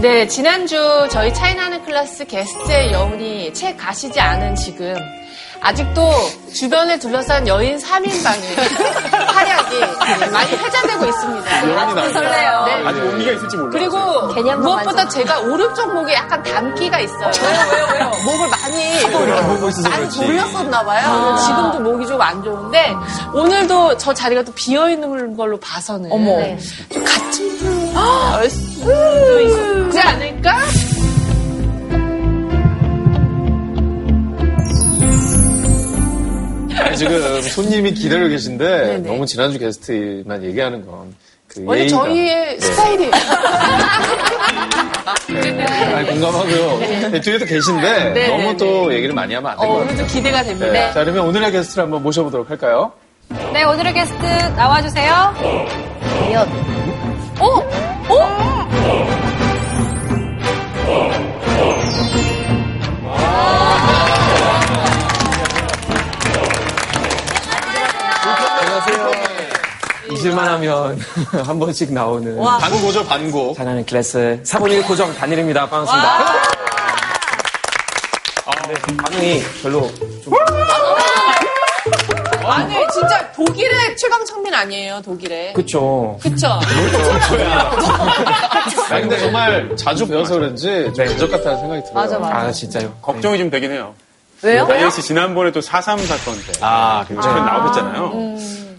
[0.00, 4.94] 네, 지난주 저희 차이나는 클래스 게스트의 여운이 채 가시지 않은 지금
[5.62, 6.02] 아직도
[6.54, 8.56] 주변에 둘러싼 여인 3인방의
[9.32, 9.80] 활약이
[10.30, 11.68] 많이 회자되고 있습니다.
[11.68, 12.64] 여운이 설레요.
[12.66, 12.82] 네.
[12.86, 13.70] 아직 온기가 있을지 몰라요.
[13.72, 13.96] 그리고
[14.50, 15.08] 한번 무엇보다.
[15.08, 17.30] 제가 오른쪽 목에 약간 담기가 있어요.
[17.42, 18.10] 왜요, 왜요, 왜요?
[18.24, 19.00] 목을 많이
[19.90, 20.08] 많이.
[20.26, 21.36] 돌렸었나 봐요.
[21.38, 22.94] 지금도 목이 좀 안 좋은데
[23.32, 26.36] 오늘도 저 자리가 또 비어 있는 걸로 봐서는 어머.
[26.36, 26.58] 네.
[26.90, 27.96] 좀 같은 불수
[29.96, 30.56] 도 있지 않을까?
[36.78, 39.08] 아니, 지금 손님이 기다리고 계신데 네네.
[39.08, 41.98] 너무 지난주 게스트만 얘기하는 건그 원래 예의가.
[42.04, 43.10] 저희의 스타일이에요.
[45.28, 45.64] 네.
[45.94, 46.78] 아니, 공감하고요.
[47.10, 49.94] 네, 뒤에도 계신데 네, 너무 네, 또 얘기를 많이 하면 안될 어, 것 같아요.
[49.94, 50.72] 오늘도 기대가 됩니다.
[50.72, 50.92] 네.
[50.92, 52.92] 자, 그러면 오늘의 게스트를 한번 모셔보도록 할까요?
[53.52, 54.22] 네, 오늘의 게스트
[54.56, 55.34] 나와주세요.
[56.20, 56.48] 과연.
[57.40, 57.62] 오!
[58.12, 59.15] 오!
[70.16, 70.98] 잊을만 하면
[71.44, 73.54] 한 번씩 나오는 반고죠, 반고.
[73.54, 75.68] 잘하는 클래스 4분의 고정 단일입니다.
[75.68, 76.08] 반갑습니다.
[78.46, 79.90] 아, 네, 반응이 별로
[80.22, 80.34] 좀
[82.48, 85.52] 아니 진짜 독일의 최강창민 아니에요, 독일의.
[85.52, 86.16] 그쵸.
[86.22, 86.48] 그쵸?
[88.90, 91.94] 아니, 근데 정말 자주 배워서 그런지 좀 대적 같다는 생각이 들어요.
[91.94, 92.36] 맞아, 맞아.
[92.36, 92.94] 아 진짜요.
[93.02, 93.94] 걱정이 좀 되긴 해요.
[94.42, 94.66] 왜요?
[94.66, 96.52] 다니엘 씨 지난번에 또 4.3 사건 때.
[96.60, 98.12] 아, 그 최근 나오셨잖아요.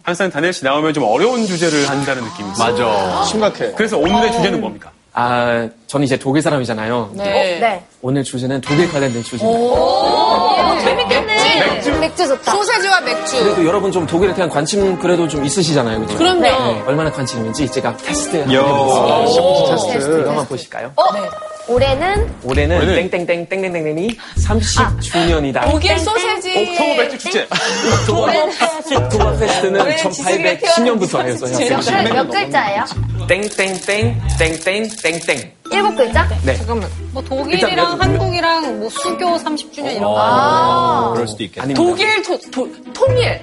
[0.07, 2.71] 항상 다니엘 씨 나오면 좀 어려운 주제를 한다는 느낌이 있어요.
[2.87, 3.23] 맞아.
[3.25, 3.73] 심각해.
[3.75, 4.89] 그래서 오늘의 주제는 뭡니까?
[5.11, 7.09] 아 저는 이제 독일 사람이잖아요.
[7.13, 7.59] 네.
[7.59, 7.83] 네.
[8.01, 9.75] 오늘 주제는 독일 관련된 주제입니다.
[10.81, 11.99] 재밌겠네.
[11.99, 12.51] 맥주, 좋다.
[12.53, 13.43] 소세지와 맥주.
[13.43, 16.17] 그래도 여러분 좀 독일에 대한 관심 그래도 좀 있으시잖아요, 그죠?
[16.17, 16.39] 그럼요.
[16.41, 18.61] 네, 얼마나 관심 있는지 제가 테스트 한번 요.
[18.61, 19.93] 해보겠습니다.
[19.93, 20.19] 테스트.
[20.21, 20.93] 이거 한번 보실까요?
[21.67, 25.69] 올해는 올해는 올해는 땡땡땡 땡땡땡땡이 30주년이다.
[25.69, 26.57] 독일 소세지.
[26.71, 27.47] 옥토버 맥주 축제.
[28.95, 32.85] 옥토버 페스트는 왜 지식에 1810년부터 해서 지식에 몇 글자예요?
[33.27, 35.51] 땡땡땡 땡땡 땡땡.
[35.71, 36.27] 일곱 글자?
[36.43, 36.55] 네.
[36.55, 36.89] 잠깐만.
[37.11, 40.15] 뭐 독일이랑 한국이랑 뭐 수교 30주년 이런 거.
[40.17, 41.11] 아.
[41.13, 41.63] 그럴 수도 있겠다.
[41.63, 41.81] 아닙니다.
[41.89, 43.41] 독일 도, 도, 통일.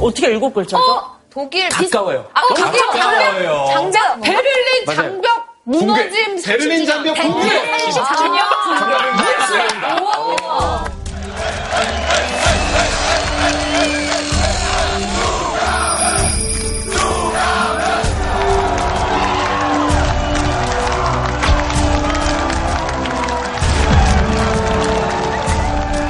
[0.00, 0.82] 어떻게 일곱 글자죠?
[0.82, 1.12] 어?
[1.30, 1.68] 독일.
[1.68, 2.24] 가까워요.
[2.32, 3.72] 아, 독일 장벽.
[3.72, 4.20] 장벽.
[4.22, 4.86] 베를린.
[4.94, 5.41] 장벽.
[5.64, 6.42] 무너짐.
[6.42, 7.48] 베를린 장벽 붕괴.
[7.92, 8.52] 장벽.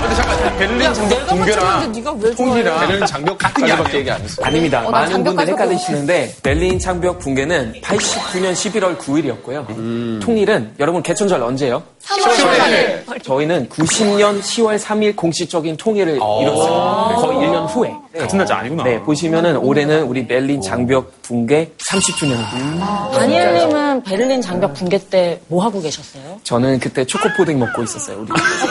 [0.00, 2.34] 근데 잠깐, 베를린 장벽 왜 좋아해?
[2.34, 4.46] 통일이랑 베를린 장벽 까지밖에 얘기 안 했어요.
[4.46, 4.82] 아닙니다.
[4.82, 10.20] 난 많은 분들 장벽까지 헷갈리시는데 베를린 장벽 붕괴는 89년 11월 9일이었고요.
[10.20, 11.82] 통일은 여러분 개천절 언제요?
[12.02, 13.22] 3월 18일.
[13.22, 17.16] 저희는 90년 10월 3일 공식적인 통일을 이뤘어요.
[17.20, 17.92] 거의 1년 후에.
[18.18, 18.84] 같은 날짜 아니구나.
[18.84, 23.12] 네, 보시면은 올해는 우리 베를린 장벽 붕괴 30주년입니다.
[23.12, 26.40] 다니엘님은 베를린 장벽 붕괴 때 뭐 하고 계셨어요?
[26.42, 28.18] 저는 그때 초코푸딩 먹고 있었어요.
[28.20, 28.28] 우리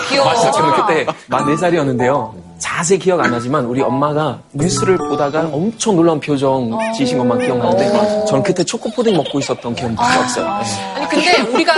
[0.10, 0.52] 귀여워.
[0.52, 2.34] 저는 그때 만 4살이었는데요.
[2.62, 8.44] 자세히 기억 안 나지만 우리 엄마가 뉴스를 보다가 엄청 놀라운 표정 지으신 것만 기억나는데 저는
[8.44, 10.60] 그때 초코 푸딩 먹고 있었던 기억밖에 없어요.
[10.62, 10.94] 네.
[10.94, 11.74] 아니 근데 우리가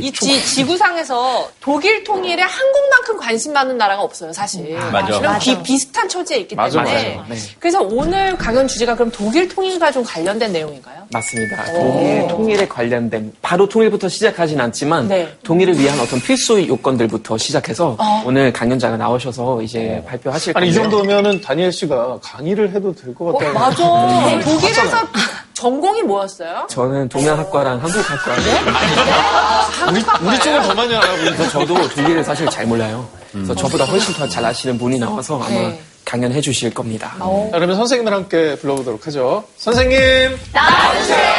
[0.00, 4.78] 이 지, 지구상에서 독일 통일에 한국만큼 관심 많은 나라가 없어요 사실.
[4.92, 5.18] 맞아.
[5.18, 7.16] 이런 비, 비슷한 처지에 있기 맞아, 때문에.
[7.16, 7.26] 맞아요.
[7.28, 7.36] 네.
[7.58, 11.02] 그래서 오늘 강연 주제가 그럼 독일 통일과 좀 관련된 내용인가요?
[11.12, 11.64] 맞습니다.
[11.72, 15.28] 독일 통일에 관련된 바로 통일부터 시작하진 않지만 네.
[15.42, 20.90] 통일을 위한 어떤 필수 요건들부터 시작해서 오늘 강연자가 나오셔서 이제 발표하실 아니, 이 건데요.
[20.90, 23.54] 정도면은 다니엘 씨가 강의를 해도 될 것 같다는.
[23.54, 24.40] 맞아.
[24.44, 24.96] 독일에서
[25.54, 26.66] 전공이 뭐였어요?
[26.68, 28.32] 저는 동양학과랑 한국학과
[29.88, 33.08] 우리, 우리 쪽을 더 많이 알아보고 그래서 저도 독일을 사실 잘 몰라요.
[33.32, 35.80] 그래서 저보다 훨씬 더 잘 아시는 분이 나와서 아마 네.
[36.04, 37.14] 강연해 주실 겁니다.
[37.18, 39.44] 자, 그러면 선생님들 함께 불러보도록 하죠.
[39.56, 39.98] 선생님!
[40.52, 41.31] 선생님이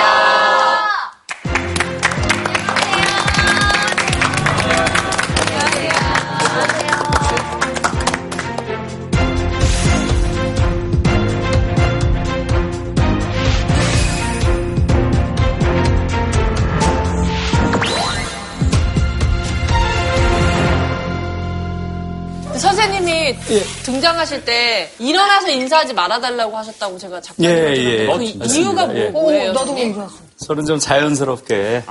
[24.24, 28.06] 등장하실 때 일어나서 인사하지 말아달라고 하셨다고 제가 자꾸 예, 예.
[28.06, 28.96] 그 어, 이유가 맞습니다.
[28.96, 29.10] 예.
[29.10, 29.54] 뭐예요?
[29.54, 30.10] 나도 몰라.
[30.38, 31.84] 서로 좀 자연스럽게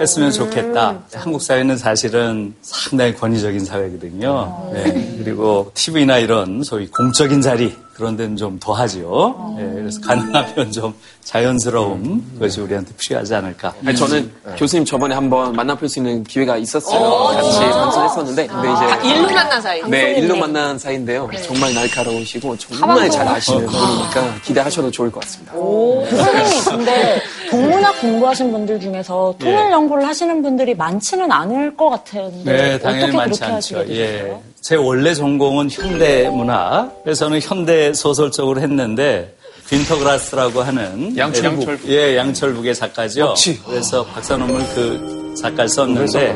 [0.00, 1.02] 했으면 좋겠다.
[1.14, 4.70] 한국 사회는 사실은 상당히 권위적인 사회거든요.
[4.72, 5.16] 네.
[5.18, 9.56] 그리고 TV나 이런 소위 공적인 자리, 그런 데는 좀 더하죠.
[9.58, 13.72] 예, 그래서 가능하면 좀 자연스러움 그것이 우리한테 필요하지 않을까.
[13.86, 17.34] 아니, 저는 교수님 저번에 한번 만나뵐 수 있는 기회가 있었어요.
[17.34, 19.82] 같이 방송했었는데, 근데 이제 일로 만난 사이.
[19.88, 21.30] 네, 일로 만난 사이인데요.
[21.46, 25.52] 정말 날카로우시고 정말 잘 아시는 분이니까 기대하셔도 좋을 것 같습니다.
[25.52, 32.78] 선생님, 근데 동문학 공부하신 분들 중에서 통일 연구를 하시는 분들이 많지는 않을 것 같은데 네,
[32.80, 33.86] 당연히 어떻게 많지 그렇게 하시게 않죠.
[33.88, 34.04] 되셨어요?
[34.04, 34.36] 예.
[34.60, 37.02] 제 원래 전공은 현대 문학.
[37.04, 39.34] 그래서 저는 현대 소설 쪽으로 했는데
[39.68, 41.88] 빈터그라스라고 하는 양철- 예, 양철북.
[41.88, 43.34] 예, 양철북의 작가죠.
[43.66, 46.34] 그래서 박사 논문 그 작가를 썼는데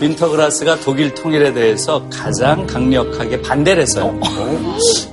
[0.00, 4.18] 빈터그라스가 독일 통일에 대해서 가장 강력하게 반대를 했어요.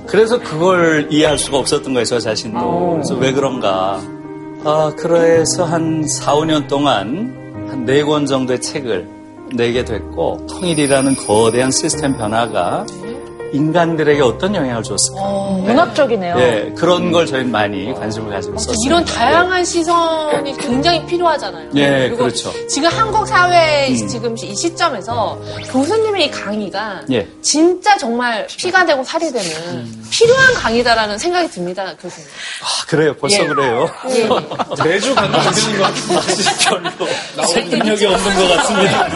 [0.06, 2.90] 그래서 그걸 이해할 수가 없었던 거예요, 저 자신도.
[2.94, 4.00] 그래서 왜 그런가.
[4.64, 9.06] 아, 그래서 한 4, 5년 동안 한네권 정도의 책을
[9.54, 12.86] 내게 됐고, 통일이라는 거대한 시스템 변화가
[13.52, 15.20] 인간들에게 어떤 영향을 줬을까.
[15.62, 16.36] 문학적이네요.
[16.38, 18.76] 예, 그런 걸 저희는 많이 관심을 가지고 있었어요.
[18.86, 21.70] 이런 다양한 시선이 굉장히 필요하잖아요.
[21.76, 22.52] 예, 그리고 그렇죠.
[22.68, 25.38] 지금 한국 사회 지금 이 시점에서
[25.70, 27.26] 교수님의 이 강의가 예.
[27.42, 32.28] 진짜 정말 피가 되고 살이 되는 필요한 강의다라는 생각이 듭니다, 교수님.
[32.62, 33.14] 아, 그래요.
[33.14, 33.46] 벌써 예.
[33.46, 33.90] 그래요.
[34.84, 37.46] 매주 갖는 의견인 것 같은데.
[37.52, 39.08] 설득력이 없는 것 같습니다.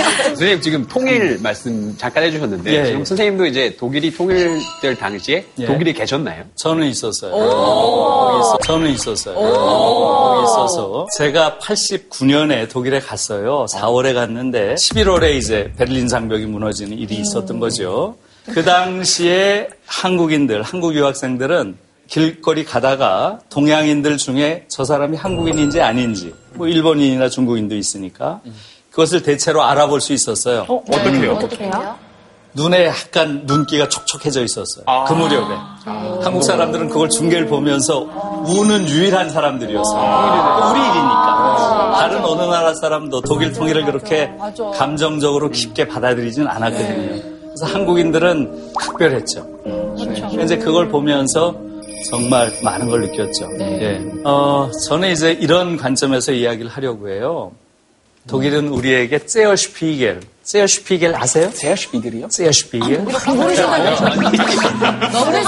[0.30, 3.04] 선생님 지금 통일 말씀 잠깐 해주셨는데 예, 지금 예.
[3.20, 5.66] 선생님도 이제 독일이 통일될 당시에 예.
[5.66, 6.44] 독일에 계셨나요?
[6.54, 7.32] 저는 있었어요.
[7.32, 9.34] 거기 있어- 저는 있었어요.
[9.36, 13.66] 거기 있어서 제가 89년에 독일에 갔어요.
[13.68, 18.16] 4월에 갔는데 11월에 이제 베를린 장벽이 무너지는 일이 있었던 거죠.
[18.46, 21.76] 그 당시에 한국인들, 한국 유학생들은
[22.08, 28.40] 길거리 가다가 동양인들 중에 저 사람이 한국인인지 아닌지, 뭐 일본인이나 중국인도 있으니까
[28.90, 30.64] 그것을 대체로 알아볼 수 있었어요.
[30.68, 31.32] 어떻게요?
[31.34, 32.09] 어떡해요?
[32.54, 34.84] 눈에 약간 눈기가 촉촉해져 있었어요.
[35.06, 35.54] 그 무렵에.
[36.22, 38.00] 한국 사람들은 그걸 중계를 보면서
[38.46, 40.70] 우는 유일한 사람들이었어요.
[40.70, 41.96] 우리 일이니까.
[41.98, 44.32] 다른 어느 나라 사람도 독일 통일을 그렇게
[44.76, 47.22] 감정적으로 깊게 받아들이진 않았거든요.
[47.42, 49.46] 그래서 한국인들은 특별했죠.
[50.42, 51.54] 이제 그걸 보면서
[52.10, 53.46] 정말 많은 걸 느꼈죠.
[53.60, 54.00] 예.
[54.24, 57.52] 어, 저는 이제 이런 관점에서 이야기를 하려고 해요.
[58.30, 60.20] 독일은 우리에게 제어슈피겔.
[60.44, 61.50] 제어슈피겔 아세요?
[61.52, 62.28] 제아슈비들이요?
[62.28, 63.04] 제어슈피겔.
[63.04, 63.54] 너무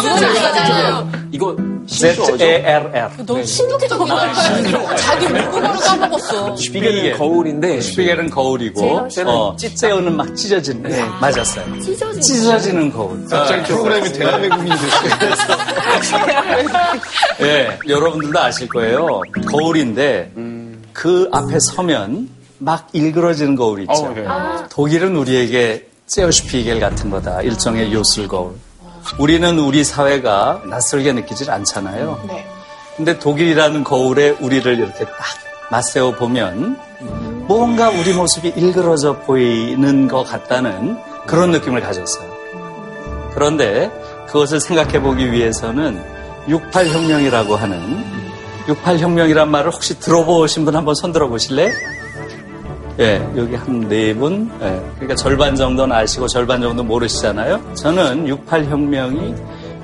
[0.00, 1.12] 신기하잖아요.
[1.30, 1.56] 이거?
[1.86, 3.24] Z-A-R-R.
[3.24, 4.06] 너무 신기하다고
[4.96, 6.56] 자기 모국어를 까먹었어.
[6.56, 10.82] 슈비겔은 거울인데 슈피겔은 거울이고, 어, 찌제어는 막 찢어지는.
[10.90, 11.80] 네, 맞았어요.
[12.20, 13.24] 찢어지는 거울.
[13.28, 15.56] 갑자기 프로그램이 대한민국인이 됐어요.
[17.42, 19.20] 예, 여러분들도 아실 거예요.
[19.46, 20.32] 거울인데,
[20.92, 22.28] 그 앞에 서면
[22.62, 23.92] 막 일그러지는 거울 있죠.
[23.92, 24.24] 어, 네.
[24.70, 27.42] 독일은 우리에게 제어슈피겔 같은 거다.
[27.42, 28.54] 일종의 요술 거울.
[29.18, 32.20] 우리는 우리 사회가 낯설게 느끼질 않잖아요.
[32.28, 32.46] 네.
[32.96, 35.16] 근데 독일이라는 거울에 우리를 이렇게 딱
[35.70, 36.78] 맞세워 보면
[37.48, 42.30] 뭔가 우리 모습이 일그러져 보이는 것 같다는 그런 느낌을 가졌어요.
[43.34, 43.90] 그런데
[44.28, 46.00] 그것을 생각해 보기 위해서는
[46.46, 48.04] 68혁명이라고 하는
[48.66, 51.70] 68혁명이란 말을 혹시 들어보신 분 한번 손 들어 보실래요?
[53.00, 54.50] 예, 여기 한 네 분.
[54.62, 57.74] 예, 그러니까 절반 정도는 아시고 절반 정도 모르시잖아요.
[57.74, 59.34] 저는 68혁명이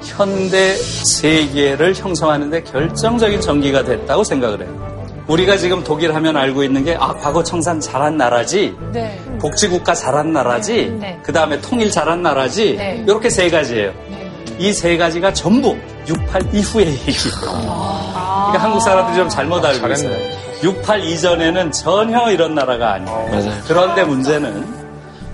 [0.03, 4.89] 현대 세계를 형성하는데 결정적인 전기가 됐다고 생각을 해요.
[5.27, 9.21] 우리가 지금 독일 하면 알고 있는 게, 아, 과거 청산 잘한 나라지, 네.
[9.41, 11.19] 복지국가 잘한 나라지, 네.
[11.23, 13.03] 그 다음에 통일 잘한 나라지, 네.
[13.07, 13.93] 이렇게 세 가지예요.
[14.59, 15.77] 이 세 가지가 전부
[16.09, 18.18] 68 이후의 얘기예요.
[18.49, 19.95] 그러니까 한국 사람들이 좀 잘못 알고 잘했네.
[19.95, 20.39] 있어요.
[20.63, 23.29] 68 이전에는 전혀 이런 나라가 아니에요.
[23.31, 23.63] 맞아요.
[23.67, 24.67] 그런데 문제는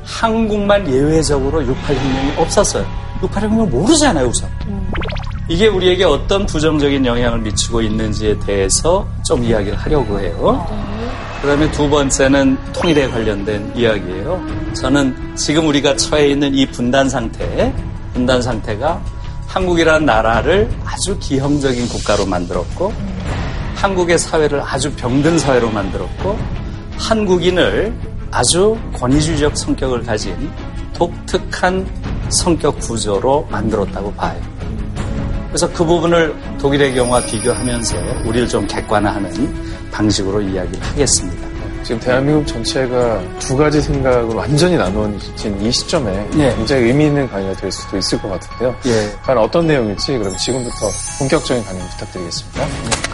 [0.04, 2.84] 한국만 예외적으로 68 혁명이 없었어요.
[3.22, 4.50] 68 혁명을 모르잖아요, 우선.
[5.48, 10.66] 이게 우리에게 어떤 부정적인 영향을 미치고 있는지에 대해서 좀 이야기를 하려고 해요.
[11.40, 14.42] 그 다음에 두 번째는 통일에 관련된 이야기예요.
[14.72, 17.72] 저는 지금 우리가 처해 있는 이 분단 상태,
[18.14, 19.00] 분단 상태가
[19.54, 22.92] 한국이라는 나라를 아주 기형적인 국가로 만들었고,
[23.76, 26.36] 한국의 사회를 아주 병든 사회로 만들었고,
[26.98, 27.94] 한국인을
[28.32, 30.50] 아주 권위주의적 성격을 가진
[30.92, 31.86] 독특한
[32.30, 34.40] 성격 구조로 만들었다고 봐요.
[35.46, 37.96] 그래서 그 부분을 독일의 경우와 비교하면서
[38.26, 41.53] 우리를 좀 객관화하는 방식으로 이야기를 하겠습니다.
[41.84, 46.54] 지금 대한민국 전체가 두 가지 생각으로 완전히 나누어진 이 시점에 네.
[46.56, 48.74] 굉장히 의미 있는 강의가 될 수도 있을 것 같은데요.
[48.86, 49.12] 예.
[49.22, 50.88] 과연 어떤 내용일지 그럼 지금부터
[51.18, 53.13] 본격적인 강의 부탁드리겠습니다.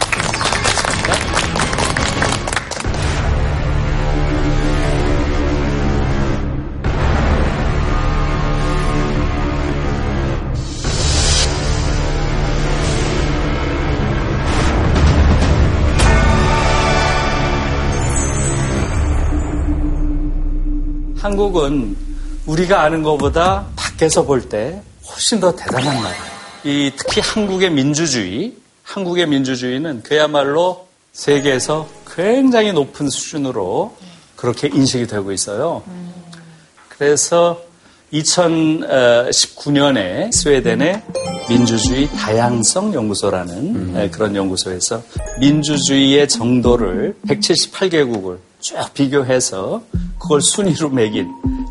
[21.41, 21.97] 한국은
[22.45, 24.79] 우리가 아는 것보다 밖에서 볼 때
[25.09, 26.23] 훨씬 더 대단한 나라예요.
[26.65, 33.97] 이 특히 한국의 민주주의, 한국의 민주주의는 그야말로 세계에서 굉장히 높은 수준으로
[34.35, 35.81] 그렇게 인식이 되고 있어요.
[36.89, 37.59] 그래서
[38.13, 41.01] 2019년에 스웨덴의
[41.49, 45.01] 민주주의 다양성 연구소라는 에, 그런 연구소에서
[45.39, 49.81] 민주주의의 정도를 178개국을 쭉 비교해서
[50.19, 51.29] 그걸 순위로 매긴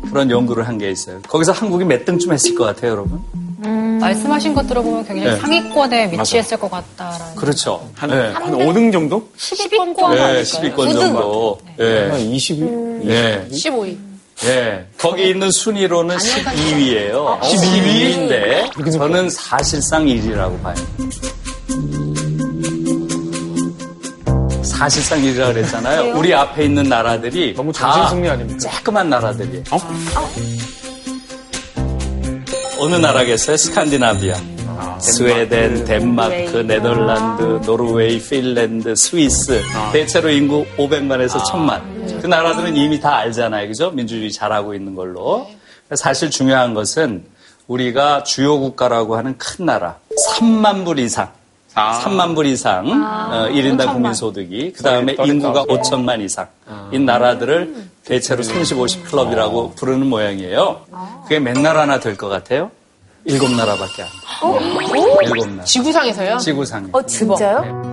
[0.09, 1.21] 그런 연구를 한 게 있어요.
[1.27, 3.19] 거기서 한국이 몇 등쯤 했을 것 같아요, 여러분?
[3.99, 5.39] 말씀하신 것 들어보면 굉장히 네.
[5.39, 7.35] 상위권에 위치했을 것 같다라는.
[7.35, 7.87] 그렇죠.
[7.95, 8.31] 한, 네.
[8.31, 9.27] 한 5등 정도?
[9.37, 11.59] 10위권 네, 10위권 정도.
[11.79, 12.09] 예.
[12.09, 13.07] 한 20위?
[13.07, 13.47] 예.
[13.51, 13.97] 15위.
[14.45, 14.87] 예.
[14.97, 17.39] 거기 있는 순위로는 12위예요.
[17.41, 20.75] 12위인데 저는 사실상 1위라고 봐요.
[24.81, 26.17] 사실상 1위라고 그랬잖아요.
[26.17, 28.67] 우리 앞에 있는 나라들이 너무 다 정신 승리 아닙니까?
[28.67, 29.63] 쬐끄만 나라들이에요.
[32.79, 33.57] 어느 나라겠어요?
[33.57, 34.35] 스칸디나비아.
[34.97, 39.61] 스웨덴, 덴마크, 네덜란드, 노르웨이, 핀란드, 스위스.
[39.93, 42.19] 대체로 인구 500만에서 1000만.
[42.19, 43.67] 그 나라들은 이미 다 알잖아요.
[43.67, 43.91] 그죠?
[43.91, 45.47] 민주주의 잘하고 있는 걸로.
[45.93, 47.25] 사실 중요한 것은
[47.67, 49.99] 우리가 주요 국가라고 하는 큰 나라.
[50.27, 51.31] 3만 불 이상.
[51.73, 52.01] 아.
[52.03, 55.33] 3만 불 이상 어, 1인당 국민 소득이 그 다음에 떨어져.
[55.33, 56.47] 인구가 5천만 이상
[56.91, 60.81] 이 나라들을 대체로 30, 50 클럽이라고 부르는 모양이에요.
[61.23, 62.71] 그게 몇 나라나 될 것 같아요?
[63.23, 64.59] 일곱 나라밖에 안 돼요.
[65.21, 65.63] 일곱 나라.
[65.63, 66.37] 지구상에서요?
[66.39, 66.87] 지구상에.
[66.91, 67.91] 어, 진짜요?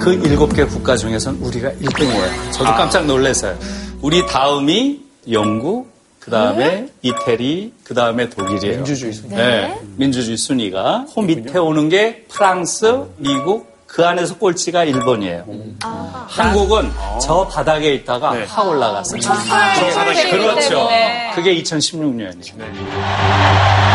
[0.00, 2.52] 그 일곱 개 국가 중에서는 우리가 1등이에요.
[2.52, 3.56] 저도 깜짝 놀랐어요.
[4.02, 5.00] 우리 다음이
[5.32, 5.90] 영국,
[6.26, 8.78] 그 다음에 이태리, 그 다음에 독일이에요.
[8.78, 9.36] 민주주의 순위.
[9.36, 9.78] 네.
[9.94, 15.44] 민주주의 순위가 그 밑에 오는 게 프랑스, 미국, 그 안에서 꼴찌가 일본이에요.
[16.26, 16.90] 한국은
[17.22, 18.44] 저 바닥에 있다가 네.
[18.44, 19.20] 확 올라갔어요.
[19.20, 20.88] 바닥에 그렇죠.
[21.36, 23.85] 그게 2016년이에요.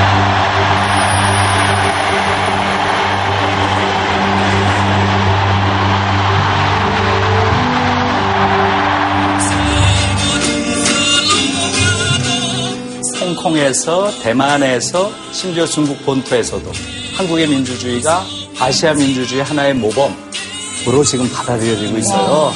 [13.42, 16.72] 홍콩에서 대만에서 심지어 중국 본토에서도
[17.16, 18.24] 한국의 민주주의가
[18.60, 22.54] 아시아 민주주의 하나의 모범으로 지금 받아들여지고 있어요.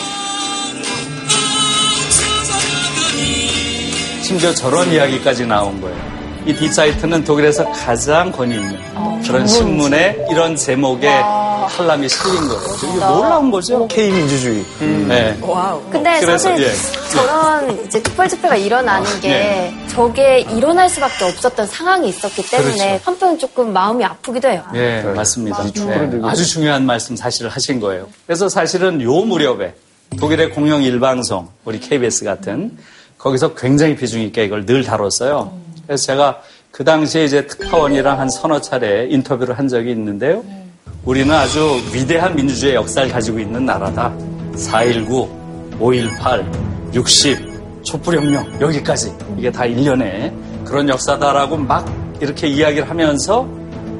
[4.22, 5.98] 심지어 저런 이야기까지 나온 거예요.
[6.46, 11.10] 이 디사이트는 독일에서 가장 권위 있는 그런 신문에 이런 제목의
[11.68, 12.62] 칼럼이 실린 거예요.
[12.78, 13.88] 이게 놀라운 거죠.
[13.88, 14.66] K 민주주의.
[14.80, 15.40] 네.
[15.92, 16.72] 근데 그래서, 사실 예.
[17.12, 19.88] 저런 이제 특별 집회가 일어나는 게 예.
[19.88, 23.02] 저게 일어날 수밖에 없었던 상황이 있었기 때문에 그렇죠.
[23.04, 24.64] 한편 조금 마음이 아프기도 해요.
[24.74, 25.66] 예, 맞습니다.
[25.72, 28.08] 축구를 네, 아주 중요한 말씀 사실을 하신 거예요.
[28.26, 29.74] 그래서 사실은 요 무렵에
[30.20, 32.78] 독일의 공영 일방송, 우리 KBS 같은
[33.18, 35.52] 거기서 굉장히 비중 있게 이걸 늘 다뤘어요.
[35.86, 36.42] 그래서 제가
[36.72, 40.44] 그 당시에 이제 특파원이랑 한 서너 차례 인터뷰를 한 적이 있는데요.
[41.06, 44.12] 우리는 아주 위대한 민주주의 역사를 가지고 있는 나라다.
[44.54, 49.14] 4.19, 5.18, 60, 촛불혁명, 여기까지.
[49.38, 50.34] 이게 다 일련의
[50.66, 51.86] 그런 역사다라고 막
[52.20, 53.48] 이렇게 이야기를 하면서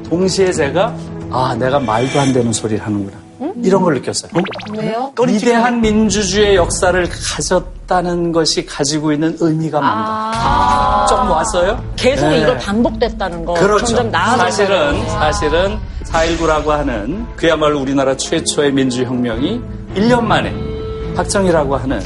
[0.08, 0.96] 동시에 제가
[1.30, 3.25] 아, 내가 말도 안 되는 소리를 하는구나.
[3.62, 4.30] 이런 걸 느꼈어요.
[4.76, 5.12] 왜요?
[5.26, 11.06] 위대한 민주주의 역사를 가졌다는 것이 가지고 있는 의미가 뭔가.
[11.08, 11.82] 좀 왔어요?
[11.96, 12.40] 계속 네.
[12.40, 13.54] 이걸 반복됐다는 거.
[13.54, 13.86] 그렇죠.
[13.86, 19.60] 점점 나아지는 사실은 사실은 4.19라고 하는 그야말로 우리나라 최초의 민주혁명이
[19.96, 20.54] 1년 만에
[21.14, 22.00] 박정희라고 하는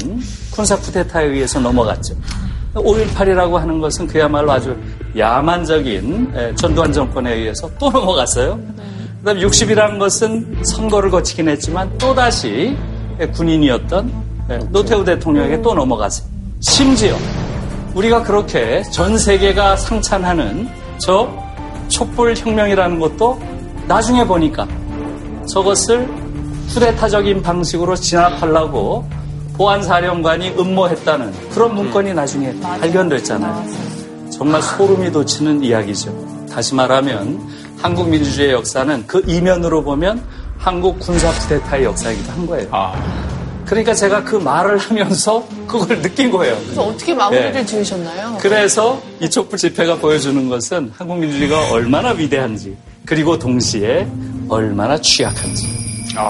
[0.51, 2.15] 군사 쿠데타에 의해서 넘어갔죠.
[2.73, 4.75] 5.18이라고 하는 것은 그야말로 아주
[5.17, 8.57] 야만적인 에, 전두환 정권에 의해서 또 넘어갔어요.
[9.21, 12.75] 그다음 60이라는 것은 선거를 거치긴 했지만 또 다시
[13.19, 14.11] 에, 군인이었던
[14.49, 16.27] 에, 노태우 대통령에게 또 넘어갔어요.
[16.59, 17.15] 심지어
[17.93, 21.31] 우리가 그렇게 전 세계가 상찬하는 저
[21.87, 23.39] 촛불 혁명이라는 것도
[23.87, 24.67] 나중에 보니까
[25.47, 26.09] 저것을
[26.69, 29.07] 쿠데타적인 방식으로 진압하려고
[29.53, 33.65] 보안사령관이 음모했다는 그런 문건이 나중에 발견됐잖아요.
[34.31, 36.47] 정말 소름이 돋치는 이야기죠.
[36.51, 37.39] 다시 말하면
[37.81, 40.23] 한국 민주주의 역사는 그 이면으로 보면
[40.57, 42.67] 한국 군사 쿠데타의 역사이기도 한 거예요.
[42.71, 42.93] 아,
[43.65, 46.57] 그러니까 제가 그 말을 하면서 그걸 느낀 거예요.
[46.63, 47.65] 그래서 어떻게 마무리를 예.
[47.65, 48.37] 지으셨나요?
[48.39, 54.07] 그래서 이 촛불 집회가 보여주는 것은 한국 민주주의가 얼마나 위대한지 그리고 동시에
[54.49, 55.65] 얼마나 취약한지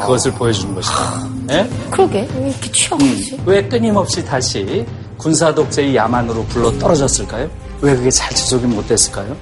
[0.01, 1.29] 그것을 보여주는 것이다.
[1.51, 1.70] 예?
[1.89, 3.36] 그러게 왜 이렇게 취업하지?
[3.36, 4.86] 음, 왜 끊임없이 다시
[5.17, 7.50] 군사 독재의 야만으로 불러 떨어졌을까요?
[7.81, 9.36] 왜 그게 잘 지속이 못됐을까요?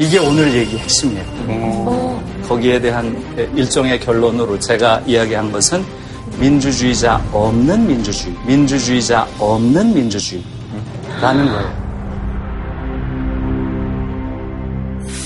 [0.00, 2.22] 이게 오늘 얘기 핵심이에요.
[2.48, 3.22] 거기에 대한
[3.54, 5.84] 일종의 결론으로 제가 이야기한 것은
[6.38, 11.80] 민주주의자 없는 민주주의, 민주주의자 없는 민주주의라는 거예요.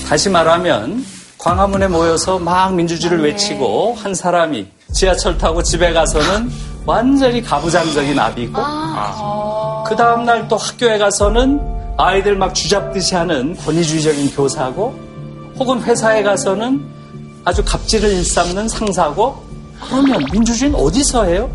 [0.09, 1.05] 다시 말하면
[1.37, 6.51] 광화문에 모여서 막 민주주의를 외치고 한 사람이 지하철 타고 집에 가서는
[6.85, 8.61] 완전히 가부장적인 아비고
[9.87, 14.97] 그 다음날 또 학교에 가서는 아이들 막 쥐잡듯이 하는 권위주의적인 교사고
[15.57, 16.83] 혹은 회사에 가서는
[17.45, 19.43] 아주 갑질을 일삼는 상사고
[19.89, 21.49] 그러면 민주주의는 어디서 해요?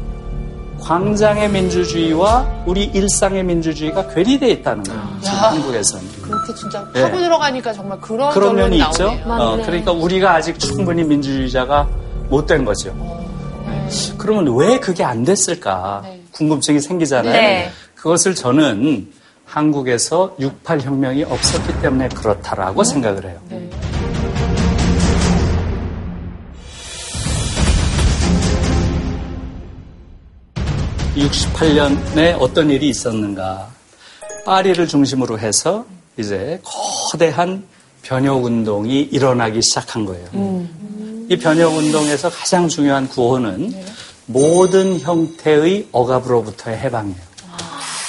[0.80, 5.08] 광장의 민주주의와 우리 일상의 민주주의가 괴리되어 있다는 거예요.
[5.20, 6.08] 지금 한국에서는.
[6.22, 7.02] 그렇게 진짜 예.
[7.02, 9.04] 파고 들어가니까 정말 그런 그런 면이 있죠.
[9.26, 9.62] 나오네요.
[9.62, 11.86] 어, 그러니까 우리가 아직 충분히 민주주의자가
[12.30, 12.94] 못 된 거죠.
[14.16, 16.00] 그러면 왜 그게 안 됐을까?
[16.04, 16.22] 네.
[16.32, 17.32] 궁금증이 생기잖아요.
[17.32, 17.70] 네.
[17.94, 19.12] 그것을 저는
[19.50, 23.40] 한국에서 68 혁명이 없었기 때문에 그렇다라고 생각을 해요.
[23.48, 23.68] 네.
[31.16, 33.68] 68년에 어떤 일이 있었는가.
[34.46, 35.84] 파리를 중심으로 해서
[36.16, 36.60] 이제
[37.10, 37.64] 거대한
[38.02, 40.28] 변혁 운동이 일어나기 시작한 거예요.
[41.28, 43.72] 이 변혁 운동에서 가장 중요한 구호는
[44.26, 47.29] 모든 형태의 억압으로부터의 해방이에요.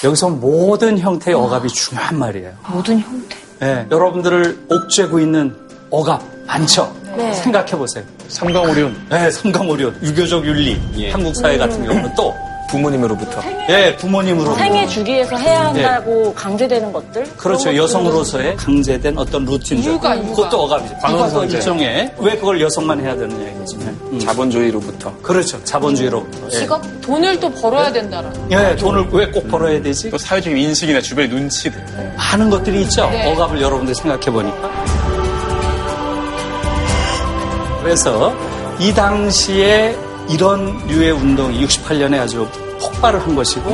[0.04, 2.52] 여기서 모든 형태의 억압이 중요한 말이에요.
[2.70, 3.38] 모든 형태.
[3.62, 5.56] 예, 여러분들을 옥죄고 있는
[5.92, 6.94] 억압 많죠?
[7.16, 7.32] 네.
[7.34, 8.04] 생각해 보세요.
[8.28, 9.08] 삼강오륜.
[9.10, 12.34] 네, 삼강오륜, 유교적 윤리, 한국 사회 같은 경우는 또
[12.72, 13.42] 부모님으로부터.
[13.70, 17.24] 예, 부모님으로 생애 주기에서 해야 한다고 강제되는 것들.
[17.38, 17.76] 그렇죠.
[17.76, 19.92] 여성으로서의 강제된 어떤 루틴들.
[19.92, 20.30] 육아, 육아.
[20.30, 20.98] 그것도 억압이죠.
[21.00, 21.58] 관원성제.
[21.58, 23.78] 일종의 왜 그걸 여성만 해야 되느냐 이거죠.
[24.12, 24.20] 음.
[24.20, 25.14] 자본주의로부터.
[25.22, 25.62] 그렇죠.
[25.66, 26.48] 자본주의로부터.
[26.48, 26.50] 예.
[26.52, 28.52] 직업 돈을 또 벌어야 된다라는.
[28.52, 30.10] 예, 돈을 왜 꼭 벌어야 되지?
[30.10, 31.82] 또 사회적인 인식이나 주변의 눈치들.
[32.18, 33.10] 많은 것들이 있죠.
[33.10, 33.32] 네.
[33.32, 34.70] 억압을 여러분들 생각해 보니까.
[37.82, 38.34] 그래서
[38.80, 39.96] 이 당시에
[40.30, 42.48] 이런 류의 운동이 68년에 아주
[42.82, 43.70] 폭발을 한 것이고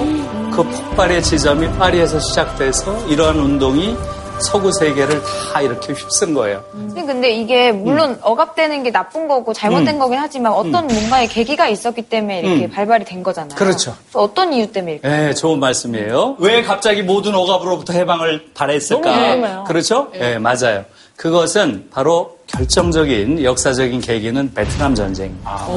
[0.52, 3.96] 그 폭발의 지점이 파리에서 시작돼서 이러한 운동이
[4.40, 5.22] 서구 세계를
[5.54, 6.64] 다 이렇게 휩쓴 거예요.
[6.94, 10.00] 근데 이게 물론 억압되는 게 나쁜 거고 잘못된 음.
[10.00, 12.70] 거긴 하지만 어떤 뭔가의 계기가 있었기 때문에 이렇게 음.
[12.70, 13.56] 발발이 된 거잖아요.
[13.56, 13.96] 그렇죠.
[14.14, 16.36] 어떤 이유 때문에 이렇게 네, 좋은 말씀이에요.
[16.40, 19.64] 왜 갑자기 모든 억압으로부터 해방을 바랬을까?
[19.64, 20.10] 그렇죠?
[20.14, 20.86] 네, 맞아요.
[21.18, 25.68] 그것은 바로 결정적인 역사적인 계기는 베트남 전쟁입니다.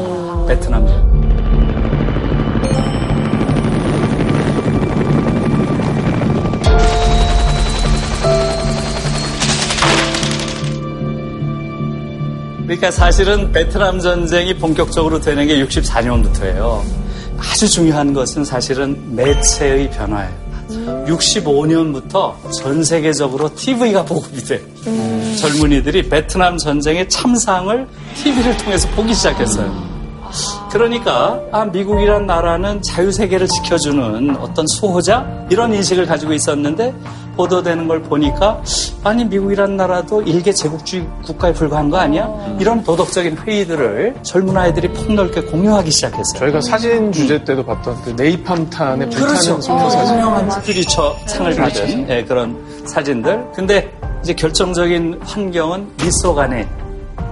[0.47, 1.21] 베트남 전쟁.
[12.65, 16.83] 그러니까 사실은 베트남 전쟁이 본격적으로 되는 게 64년부터예요.
[17.39, 20.50] 아주 중요한 것은 사실은 매체의 변화예요.
[21.07, 24.61] 65년부터 전 세계적으로 TV가 보급이 돼요.
[25.39, 27.87] 젊은이들이 베트남 전쟁의 참상을
[28.23, 29.90] TV를 통해서 보기 시작했어요.
[30.71, 36.95] 그러니까 아, 미국이란 나라는 자유세계를 지켜주는 어떤 수호자 이런 인식을 가지고 있었는데
[37.37, 38.63] 보도되는 걸 보니까
[39.03, 42.29] 아니 미국이란 나라도 일개 제국주의 국가에 불과한 거 아니야?
[42.59, 46.39] 이런 도덕적인 회의들을 젊은 아이들이 폭넓게 공유하기 시작했어요.
[46.39, 49.61] 저희가 사진 주제 때도 봤던 그 네이팜탄의 불타는 그렇죠.
[49.61, 50.15] 소녀 사진.
[50.15, 53.47] 유명한 퓨리처 상을 받은 예, 그런 사진들.
[53.55, 53.91] 근데
[54.23, 56.69] 이제 결정적인 환경은 미소 간의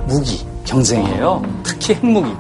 [0.06, 1.42] 무기 경쟁이에요.
[1.62, 2.32] 특히 핵무기.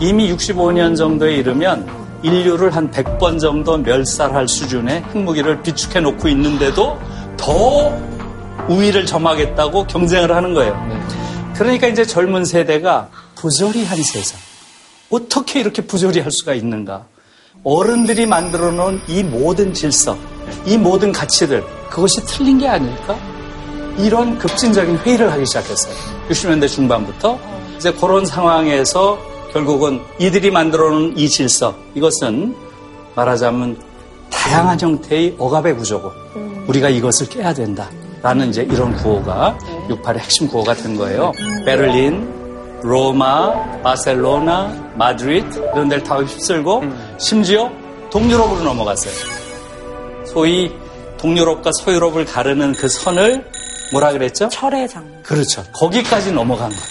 [0.00, 1.88] 이미 65년 정도에 이르면
[2.22, 6.98] 인류를 한 100번 정도 멸살할 수준의 핵무기를 비축해 놓고 있는데도
[7.36, 7.96] 더
[8.68, 10.74] 우위를 점하겠다고 경쟁을 하는 거예요.
[11.54, 14.38] 그러니까 이제 젊은 세대가 부조리한 세상.
[15.10, 17.06] 어떻게 이렇게 부조리할 수가 있는가?
[17.64, 20.16] 어른들이 만들어 놓은 이 모든 질서,
[20.66, 23.16] 이 모든 가치들, 그것이 틀린 게 아닐까?
[23.98, 25.94] 이런 급진적인 회의를 하기 시작했어요.
[26.28, 27.38] 60년대 중반부터.
[27.76, 29.18] 이제 그런 상황에서
[29.52, 32.54] 결국은 이들이 만들어 놓은 이 질서, 이것은
[33.14, 33.80] 말하자면
[34.30, 36.12] 다양한 형태의 억압의 구조고,
[36.66, 37.88] 우리가 이것을 깨야 된다.
[38.22, 39.56] 라는 이제 이런 구호가
[39.88, 41.30] 68의 핵심 구호가 된 거예요.
[41.64, 46.82] 베를린, 로마, 바셀로나, 마드리드 이런 데를 다 휩쓸고
[47.18, 47.70] 심지어
[48.10, 49.12] 동유럽으로 넘어갔어요.
[50.26, 50.72] 소위
[51.18, 53.44] 동유럽과 서유럽을 가르는 그 선을
[53.92, 54.48] 뭐라 그랬죠?
[54.48, 55.04] 철의 장.
[55.22, 55.62] 그렇죠.
[55.72, 56.82] 거기까지 넘어간 거예요.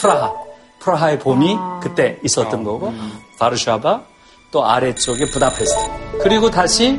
[0.00, 0.32] 프라하.
[0.80, 2.92] 프라하의 봄이 그때 있었던 거고
[3.38, 4.02] 바르샤바
[4.50, 5.78] 또 아래쪽에 부다페스트.
[6.22, 6.98] 그리고 다시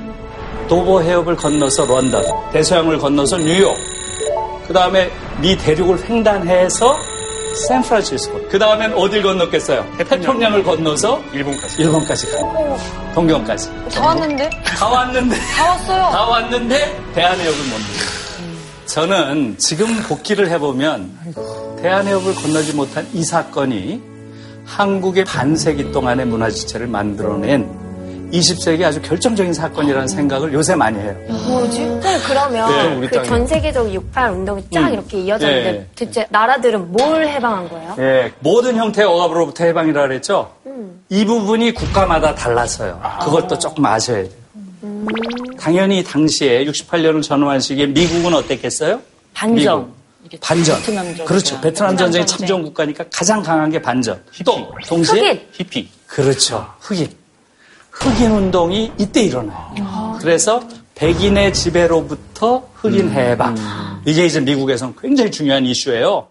[0.68, 3.76] 도보 해협을 건너서 런던, 대서양을 건너서 뉴욕.
[4.68, 5.10] 그 다음에
[5.42, 6.96] 미 대륙을 횡단해서
[7.68, 8.48] 샌프란시스코.
[8.50, 9.84] 그 다음엔 어딜 건넜겠어요?
[9.98, 11.82] 태평양을 건너서 일본까지.
[11.82, 12.78] 일본까지 간 거예요.
[13.16, 13.72] 동경까지.
[13.92, 14.50] 다 왔는데?
[14.64, 16.02] 다 왔는데, 다 왔어요.
[16.12, 18.10] 다 왔는데 대한해협을 못 넘어.
[18.86, 24.02] 저는 지금 복귀를 해보면 대한해협을 건너지 못한 이 사건이
[24.66, 27.68] 한국의 반세기 동안의 문화 지체를 만들어낸
[28.32, 31.16] 20세기 아주 결정적인 사건이라는 생각을 요새 많이 해요.
[31.48, 31.78] 뭐지?
[32.00, 33.28] 선 그러면 네, 우리 그 땅에.
[33.28, 34.94] 전 세계적 68 운동이 쫙 음.
[34.94, 35.88] 이렇게 이어졌는데 예.
[35.96, 37.96] 대체 나라들은 뭘 해방한 거예요?
[37.98, 40.52] 예, 모든 형태의 억압으로부터 해방이라 그랬죠?
[41.10, 43.02] 이 부분이 국가마다 달랐어요.
[43.24, 44.32] 그걸 또 조금 아셔야 돼요.
[45.60, 49.02] 당연히 당시에 68년을 전후한 시기에 미국은 어땠겠어요?
[49.34, 49.80] 반전.
[49.80, 49.99] 미국.
[50.42, 50.78] 반전.
[50.80, 51.26] 베트남 전쟁.
[51.26, 51.62] 그렇죠.
[51.62, 54.22] 베트남 전쟁이 참전 국가니까 가장 강한 게 반전.
[54.46, 55.42] 또 동시에 흑인.
[55.52, 55.90] 히피.
[56.08, 56.68] 그렇죠.
[56.80, 57.10] 흑인.
[57.92, 60.18] 흑인 운동이 이때 일어나요.
[60.20, 60.62] 그래서
[60.96, 63.56] 백인의 지배로부터 흑인 해방.
[64.06, 66.28] 이게 이제 미국에서는 굉장히 중요한 이슈예요.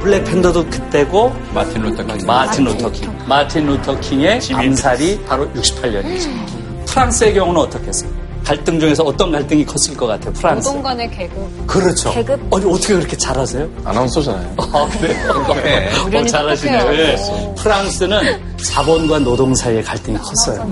[0.00, 2.26] Black Panther도 그때고 마틴 루터 킹.
[2.26, 3.18] 마틴 루터 킹.
[3.26, 6.86] 마틴 루터 킹의 암살이 바로 68년이죠.
[6.86, 8.13] 프랑스의 경우는 어떻겠어요?
[8.44, 10.32] 갈등 중에서 어떤 갈등이 컸을 것 같아요?
[10.34, 10.68] 프랑스.
[10.68, 11.66] 노동 간의 계급.
[11.66, 12.12] 그렇죠.
[12.12, 12.54] 계급?
[12.54, 13.66] 아니, 어떻게 그렇게 잘하세요?
[13.84, 14.54] 아나운서잖아요.
[14.58, 15.46] 아, 그래요?
[16.10, 16.18] 네.
[16.18, 16.92] 어, 잘하시네요.
[16.94, 17.16] 예.
[17.56, 18.20] 프랑스는
[18.62, 20.68] 자본과 노동 사이의 갈등이 컸어요.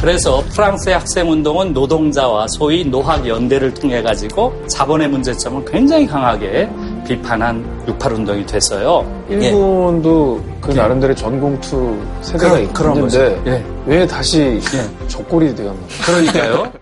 [0.00, 6.68] 그래서 프랑스의 학생운동은 노동자와 소위 노학연대를 통해 가지고 자본의 문제점을 굉장히 강하게
[7.06, 9.04] 비판한 68운동이 됐어요.
[9.30, 9.34] 예.
[9.34, 13.42] 일본도 그 나름대로의 전공투 세대가 그런- 그런 있는데 거죠.
[13.50, 13.64] 예.
[13.86, 15.08] 왜 다시 예.
[15.08, 15.80] 적골이 되었나?
[16.04, 16.72] 그러니까요.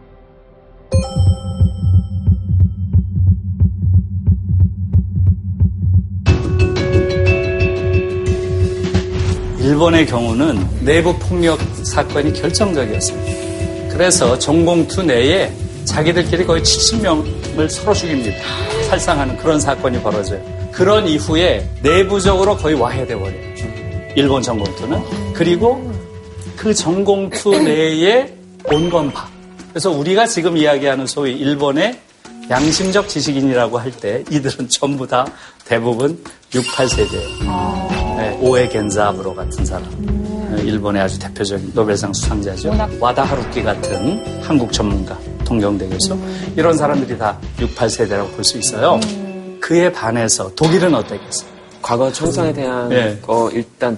[9.72, 13.90] 일본의 경우는 내부 폭력 사건이 결정적이었습니다.
[13.90, 15.50] 그래서 전공투 내에
[15.87, 18.37] 자기들끼리 거의 70명을 서로 죽입니다.
[18.90, 20.42] 살상하는 그런 사건이 벌어져요.
[20.72, 23.54] 그런 이후에 내부적으로 거의 와해돼 버려요.
[24.14, 25.32] 일본 전공투는.
[25.32, 25.90] 그리고
[26.54, 28.30] 그 전공투 내에
[28.64, 29.26] 온건파.
[29.70, 31.98] 그래서 우리가 지금 이야기하는 소위 일본의
[32.50, 35.26] 양심적 지식인이라고 할 때 이들은 전부 다
[35.64, 38.16] 대부분 68세대예요.
[38.16, 39.85] 네, 오에 겐자브로 같은 사람.
[40.55, 42.74] 네, 일본의 아주 대표적인 노벨상 수상자죠.
[43.00, 46.16] 와다 하루키 같은 한국 전문가, 동경대 교수.
[46.57, 48.98] 이런 사람들이 다 68세대라고 볼 수 있어요.
[49.61, 51.48] 그에 반해서 독일은 어땠겠어요?
[51.81, 53.18] 과거 청산에 대한 네.
[53.22, 53.96] 거 일단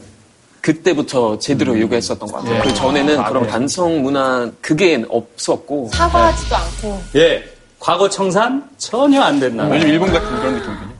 [0.60, 2.56] 그때부터 제대로 요구했었던 것 같아요.
[2.56, 2.60] 예.
[2.60, 3.48] 그 전에는 아, 그런 네.
[3.50, 7.02] 반성 문화 그게 없었고 사과하지도 않고.
[7.16, 7.44] 예.
[7.84, 9.68] 과거 청산 전혀 안 됐나.
[9.76, 10.94] 요즘 일본 같은 그런 느낌이군요.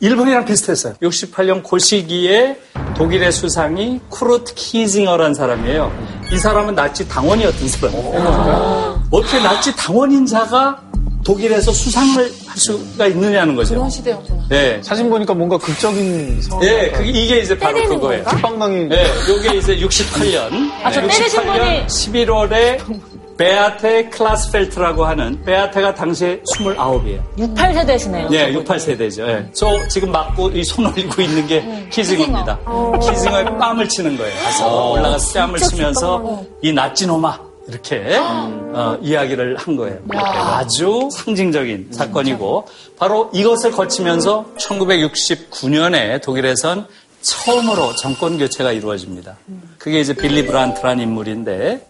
[0.00, 0.94] 일본이랑 비슷했어요.
[1.02, 2.56] 68년 그 시기에
[2.96, 5.92] 독일의 수상이 쿠르트 키징어라는 사람이에요.
[6.32, 9.02] 이 사람은 나치 당원이었던 사람이에요.
[9.10, 10.80] 어떻게 나치 당원인 자가
[11.22, 12.16] 독일에서 수상을
[12.46, 13.74] 할 수가 있느냐는 거죠.
[13.74, 14.46] 그런 시대였구나.
[14.48, 14.80] 네.
[14.82, 16.64] 사진 보니까 뭔가 극적인 상황.
[16.66, 18.24] 예, 그게 이게 이제 바로 그거예요.
[18.24, 18.40] 건가?
[18.48, 20.72] 빵당이 네, 요게 이제 68년.
[20.82, 22.78] 아, 저 때리신 분이- 11월에
[23.42, 27.20] 베아테 클라스펠트라고 하는 베아테가 당시에 29이에요.
[27.38, 28.32] 68세대시네요.
[28.32, 29.26] 예, 68세대죠.
[29.28, 29.50] 예.
[29.52, 32.60] 저 지금 맞고 이 손 올리고 있는 게 키징어입니다.
[33.02, 34.32] 키징어에 뺨을 치는 거예요.
[34.44, 37.36] 가서 올라가서 뺨을 치면서 이 나치노마
[37.68, 39.98] 이렇게 어, 이야기를 한 거예요.
[40.12, 46.86] 아주 상징적인 사건이고 바로 이것을 거치면서 1969년에 독일에선
[47.22, 49.36] 처음으로 정권 교체가 이루어집니다.
[49.78, 51.88] 그게 이제 빌리 브란트라는 인물인데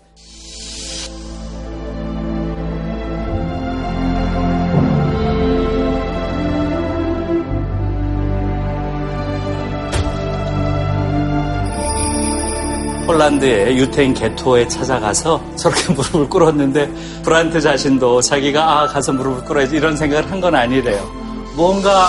[13.13, 16.91] 폴란드의 유태인 개토에 찾아가서 저렇게 무릎을 꿇었는데
[17.23, 21.09] 브란트 자신도 자기가 아 가서 무릎을 꿇어야지 이런 생각을 한 건 아니래요.
[21.55, 22.09] 뭔가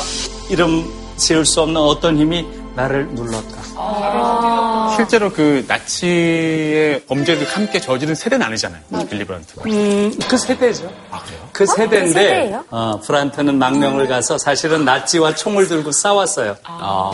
[0.49, 0.83] 이름
[1.17, 4.93] 지을 수 없는 어떤 힘이 나를 눌렀다.
[4.95, 8.81] 실제로 그 나치의 범죄를 함께 저지른 세대는 아니잖아요.
[9.09, 9.63] 빌리 브란트가.
[9.67, 10.91] 음, 그 세대죠.
[11.11, 11.39] 아, 그래요?
[11.51, 12.65] 그 세대인데 세대예요?
[12.69, 16.55] 어, 브란트는 망명을 가서 사실은 나치와 총을 들고 싸웠어요.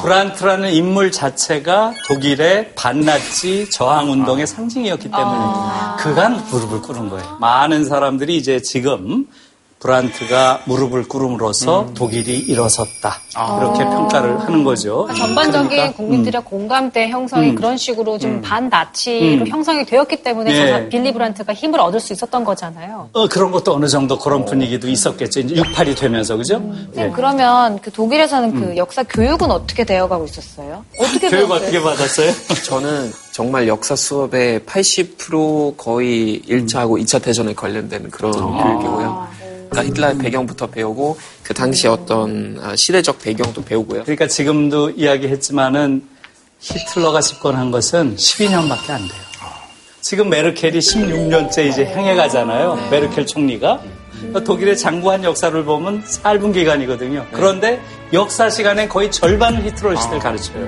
[0.01, 5.39] 브란트라는 인물 자체가 독일의 반나치 저항 운동의 상징이었기 때문에
[5.99, 7.37] 그간 무릎을 꿇은 거예요.
[7.39, 9.25] 많은 사람들이 이제 지금
[9.79, 13.21] 브란트가 무릎을 꿇음으로써 독일이 일어섰다
[13.59, 15.07] 이렇게 평가를 하는 거죠.
[15.15, 17.55] 전반적인 그러니까, 국민들의 공감대 형성이 음.
[17.55, 19.47] 그런 식으로 좀 반나치로 음.
[19.47, 20.69] 형성이 되었기 때문에 네.
[20.69, 23.09] 저 빌리 브란트가 힘을 얻을 수 있었던 거잖아요.
[23.13, 25.39] 어, 그런 것도 어느 정도 그런 분위기도 있었겠죠.
[25.39, 26.57] 이제 68이 되면서 그죠?
[26.57, 26.91] 음.
[26.97, 27.09] 예.
[27.15, 30.83] 그러면 그 독일에서는 그 역사 교육은 어떻게 되어가고 있었어요?
[30.97, 31.55] 어떻게 교육 배웠어요?
[31.55, 32.31] 어떻게 받았어요?
[32.65, 39.38] 저는 정말 역사 수업의 80% 거의 1차하고 2차 대전에 관련된 그런 교육이고요.
[39.69, 44.03] 그러니까 히틀러의 배경부터 배우고 그 당시 어떤 아, 시대적 배경도 배우고요.
[44.03, 46.03] 그러니까 지금도 이야기했지만은
[46.60, 49.29] 히틀러가 집권한 것은 12년밖에 안 돼요.
[50.01, 52.88] 지금 메르켈이 16년째 이제 향해 가잖아요.
[52.89, 53.82] 메르켈 총리가.
[54.43, 57.25] 독일의 장구한 역사를 보면 짧은 기간이거든요.
[57.32, 57.79] 그런데
[58.12, 60.67] 역사 시간의 거의 절반을 히틀러 시대를 가르쳐요.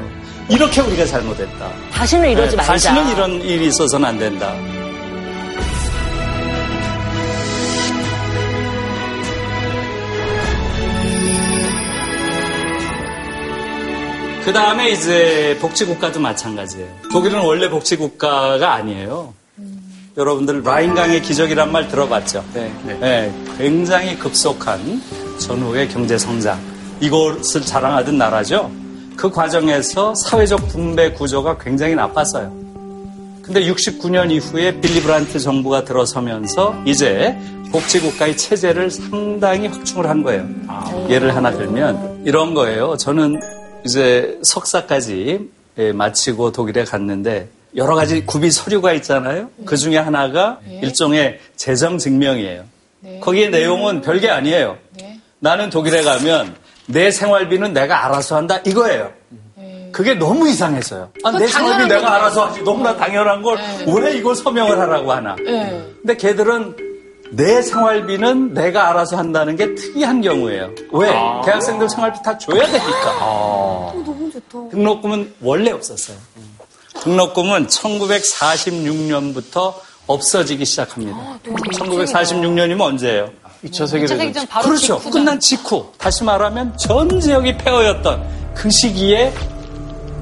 [0.50, 1.72] 이렇게 우리가 잘못했다.
[1.92, 2.74] 다시는 이러지 네, 말자.
[2.74, 4.54] 다시는 이런 일이 있어서는 안 된다.
[14.43, 16.88] 그 다음에 이제 복지국가도 마찬가지예요.
[17.12, 19.34] 독일은 원래 복지국가가 아니에요.
[20.17, 22.43] 여러분들 라인강의 기적이란 말 들어봤죠?
[22.54, 22.71] 네.
[22.99, 25.01] 네, 굉장히 급속한
[25.39, 26.60] 전후의 경제 성장.
[26.99, 28.71] 이것을 자랑하던 나라죠.
[29.15, 32.51] 그 과정에서 사회적 분배 구조가 굉장히 나빴어요.
[33.43, 37.38] 근데 69년 이후에 빌리 브란트 정부가 들어서면서 이제
[37.71, 40.45] 복지국가의 체제를 상당히 확충을 한 거예요.
[41.10, 42.97] 예를 하나 들면 이런 거예요.
[42.97, 49.50] 저는 이제 석사까지 예, 마치고 독일에 갔는데 여러 가지 구비 서류가 있잖아요.
[49.65, 52.63] 그 중에 하나가 일종의 재정 증명이에요.
[53.22, 54.78] 거기에 내용은 별게 아니에요.
[55.39, 56.56] 나는 독일에 가면
[56.88, 59.12] 내 생활비는 내가 알아서 한다 이거예요.
[59.91, 61.10] 그게 너무 이상해서요.
[61.24, 62.15] 아, 내 생활비 내가.
[62.15, 62.62] 알아서 하지.
[62.62, 65.36] 너무나 당연한 걸 왜 이걸 서명을 하라고 하나.
[65.36, 65.86] 네.
[66.02, 66.76] 근데 걔들은
[67.32, 70.72] 내 생활비는 내가 알아서 한다는 게 특이한 경우예요.
[70.91, 71.08] 왜?
[71.46, 73.94] 대학생들 생활비 다 줘야 되니까.
[74.72, 76.17] 등록금은 원래 없었어요.
[77.02, 79.74] 등록금은 1946년부터
[80.08, 81.39] 없어지기 시작합니다.
[81.46, 83.30] 1946년이면 언제예요?
[83.63, 84.17] 2차 세계대전.
[84.17, 84.86] 세계전 바로 그렇죠.
[84.98, 85.12] 직후잖아요.
[85.12, 85.86] 끝난 직후.
[85.98, 89.34] 다시 말하면 전 지역이 폐허였던 그 시기에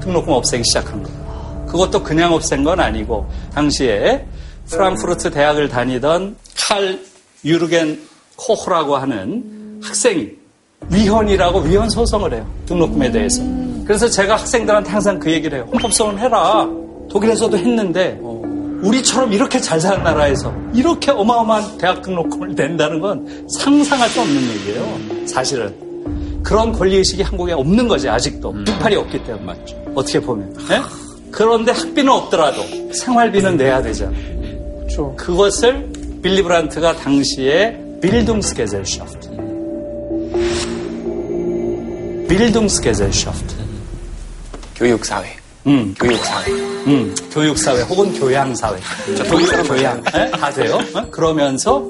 [0.00, 1.20] 등록금 없애기 시작한 거예요.
[1.68, 4.26] 그것도 그냥 없앤 건 아니고 당시에
[4.68, 6.98] 프랑크푸르트 대학을 다니던 칼
[7.44, 8.00] 유르겐
[8.36, 10.28] 코호라고 하는 학생이
[10.90, 12.46] 위헌이라고 위헌 소송을 해요.
[12.66, 13.42] 등록금에 대해서.
[13.84, 15.68] 그래서 제가 학생들한테 항상 그 얘기를 해요.
[15.72, 16.68] 헌법소원 해라.
[17.10, 18.18] 독일에서도 했는데
[18.82, 25.26] 우리처럼 이렇게 잘 사는 나라에서 이렇게 어마어마한 대학 등록금을 낸다는 건 상상할 수 없는 얘기예요.
[25.26, 25.74] 사실은.
[26.42, 28.52] 그런 권리의식이 한국에 없는 거지, 아직도.
[28.52, 29.44] 68이 없기 때문에.
[29.44, 29.76] 맞죠.
[29.94, 30.56] 어떻게 보면.
[30.70, 30.80] 예?
[31.30, 34.12] 그런데 학비는 없더라도 생활비는 내야 되잖아.
[34.78, 35.14] 그렇죠.
[35.16, 37.78] 그것을 빌리 브란트가 당시에.
[38.00, 39.28] 빌둥스게젤샤프트.
[44.76, 45.36] 교육사회.
[45.66, 46.52] 음, 교육사회.
[46.52, 48.78] 음, 교육사회 혹은 교양사회.
[49.28, 50.02] 교육, 교양.
[50.14, 50.30] 예?
[50.30, 50.78] 다 돼요.
[50.94, 51.10] 어?
[51.10, 51.86] 그러면서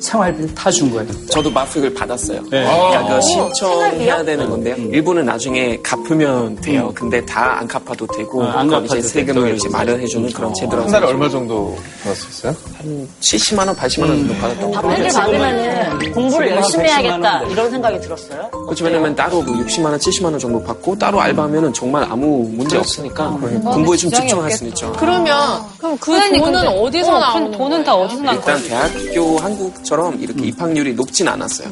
[0.00, 1.06] 생활비를 다 준 거예요.
[1.28, 2.40] 저도 마fik을 받았어요.
[2.50, 2.64] 네.
[2.64, 4.74] 그러니까 그 신청해야 되는 건데요.
[4.76, 6.90] 일부는 나중에 갚으면 돼요.
[6.94, 9.56] 근데 다 안 갚아도 되고, 어, 안 이제 세금을.
[9.56, 10.84] 이제 마련해주는 그런 제도라서.
[10.84, 12.54] 한 달에 얼마 정도 받았었어요?
[12.78, 15.12] 한 70만 원, 80만 원 정도 받았던 것 밥을 같아요.
[15.12, 17.42] 받으면 공부를 열심히 110만 해야겠다.
[17.42, 18.48] 이런 생각이 들었어요.
[18.50, 18.84] 그렇죠.
[18.84, 23.28] 왜냐면 따로 그 60만 원, 70만 원 정도 받고 따로 알바하면은 정말 아무 문제 없으니까
[23.28, 24.92] 공부에 좀 집중할 수는 있죠.
[24.98, 27.84] 그러면 그럼 그 돈은 근데- 어디서 어, 나오는 그 돈은 거예요?
[27.84, 28.68] 다 어디서 나는 일단 거예요?
[28.68, 31.68] 대학교 한국 처럼 이렇게 입학률이 높진 않았어요.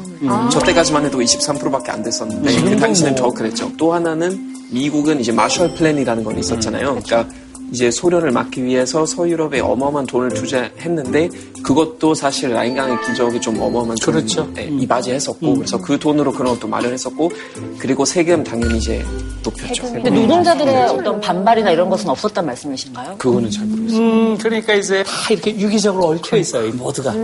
[0.51, 3.71] 저 때까지만 해도 23%밖에 안 됐었는데 그 당시는 더 그랬죠.
[3.77, 7.01] 또 하나는 미국은 이제 마셜 플랜이라는 건 있었잖아요.
[7.01, 7.29] 그러니까
[7.71, 11.29] 이제 소련을 막기 위해서 서유럽에 어마어마한 돈을 투자했는데
[11.63, 14.49] 그것도 사실 라인강의 기적이 좀 어마어마한 돈, 그렇죠.
[14.55, 17.31] 네, 이바지했었고 그래서 그 돈으로 그런 것도 마련했었고
[17.79, 19.05] 그리고 세금 당연히 이제
[19.45, 19.83] 높였죠.
[19.93, 23.17] 근데 노동자들의 어떤 반발이나 이런 것은 없었단 말씀이신가요?
[23.19, 24.01] 그거는 잘 모르겠어요.
[24.01, 27.15] 음, 그러니까 이제 다 이렇게 유기적으로 얽혀 있어요, 이 모두가.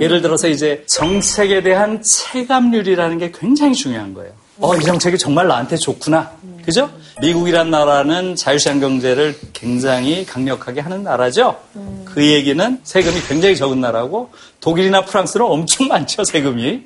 [0.00, 4.32] 예를 들어서 이제 정책에 대한 체감률이라는 게 굉장히 중요한 거예요.
[4.58, 6.30] 어, 이 정책이 정말 나한테 좋구나.
[6.64, 6.90] 그죠?
[7.20, 11.56] 미국이란 나라는 자유시장 경제를 굉장히 강력하게 하는 나라죠.
[12.04, 16.82] 그 얘기는 세금이 굉장히 적은 나라고 독일이나 프랑스는 엄청 많죠, 세금이.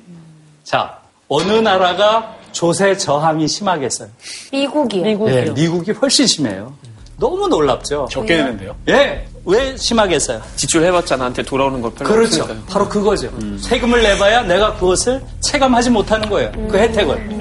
[0.63, 4.09] 자, 어느 나라가 조세 저항이 심하겠어요?
[4.51, 5.03] 미국이요.
[5.03, 5.35] 미국이요.
[5.35, 6.73] 예, 미국이 훨씬 심해요.
[7.17, 8.07] 너무 놀랍죠.
[8.09, 8.75] 적게 내는데요.
[8.87, 10.41] 예, 왜 심하겠어요?
[10.55, 12.41] 지출해봤자 나한테 돌아오는 걸 별로 그렇죠.
[12.43, 12.65] 없으니까요.
[12.67, 13.31] 바로 그거죠.
[13.61, 16.51] 세금을 내봐야 내가 그것을 체감하지 못하는 거예요.
[16.69, 17.39] 그 혜택을.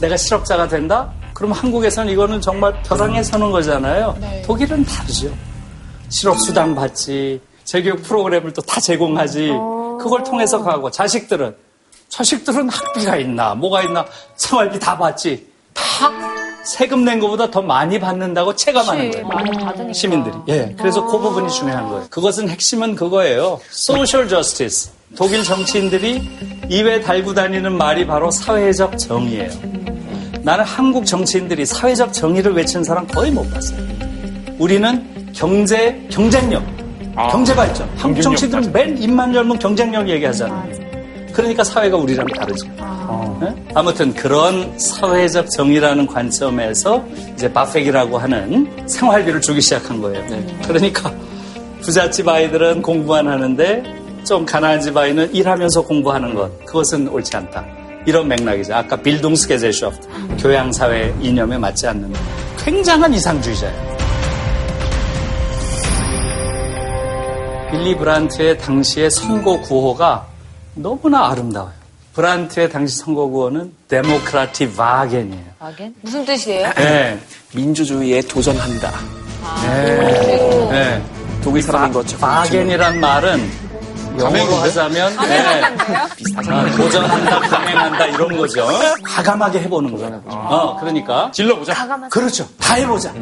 [0.00, 1.12] 내가 실업자가 된다?
[1.38, 4.18] 그럼 한국에서는 이거는 정말 벼랑에 서는 거잖아요.
[4.44, 5.32] 독일은 다르죠.
[6.08, 9.50] 실업수당 받지, 재교육 프로그램을 또 다 제공하지.
[10.02, 11.54] 그걸 통해서 가고, 자식들은,
[12.08, 15.46] 자식들은 학비가 있나, 뭐가 있나, 생활비 다 받지.
[15.74, 16.10] 다
[16.64, 19.92] 세금 낸 것보다 더 많이 받는다고 체감하는 거예요.
[19.92, 20.34] 시민들이.
[20.48, 20.74] 예.
[20.76, 22.06] 그래서 그 부분이 중요한 거예요.
[22.10, 23.60] 그것은 핵심은 그거예요.
[23.70, 24.90] social justice.
[25.16, 29.50] 독일 정치인들이 입에 달고 다니는 말이 바로 사회적 정의예요.
[30.48, 33.78] 나는 한국 정치인들이 사회적 정의를 외치는 사람 거의 못 봤어요.
[34.58, 36.64] 우리는 경제, 경쟁력,
[37.30, 37.86] 경제 발전.
[37.98, 40.72] 한국 정치인들은 맨 입만 열면 경쟁력 얘기하잖아요.
[41.34, 42.66] 그러니까 사회가 우리랑 다르죠.
[43.42, 43.54] 네?
[43.74, 50.24] 아무튼 그런 사회적 정의라는 관점에서 이제 바펙이라고 하는 생활비를 주기 시작한 거예요.
[50.66, 51.12] 그러니까
[51.82, 53.82] 부잣집 아이들은 공부만 하는데
[54.24, 57.66] 좀 가난한 집 아이는 일하면서 공부하는 것 그것은 옳지 않다.
[58.06, 58.74] 이런 맥락이죠.
[58.74, 62.12] 아까 Bildungsgesellschaft 교양사회 이념에 맞지 않는
[62.58, 63.98] 굉장한 이상주의자예요.
[67.70, 70.26] 빌리 브란트의 당시의 선거 구호가
[70.74, 71.72] 너무나 아름다워요.
[72.14, 75.44] 브란트의 당시 선거 구호는 Demokratie wagen이에요.
[75.58, 75.94] wagen?
[76.00, 76.72] 무슨 뜻이에요?
[76.74, 77.18] 네.
[77.54, 78.92] 민주주의에 도전한다.
[79.62, 80.68] 네.
[80.70, 81.02] 네.
[81.42, 82.20] 독일 사람인 것처럼.
[82.20, 83.67] 바겐이란 말은
[84.18, 85.62] 영어로 하자면 네.
[86.50, 88.66] 아, 도전한다, 감행한다 이런 거죠.
[89.04, 90.22] 과감하게 해보는 거예요.
[90.26, 91.74] 어, 그러니까 질러보자.
[92.10, 92.46] 그렇죠.
[92.60, 93.12] 다 해보자.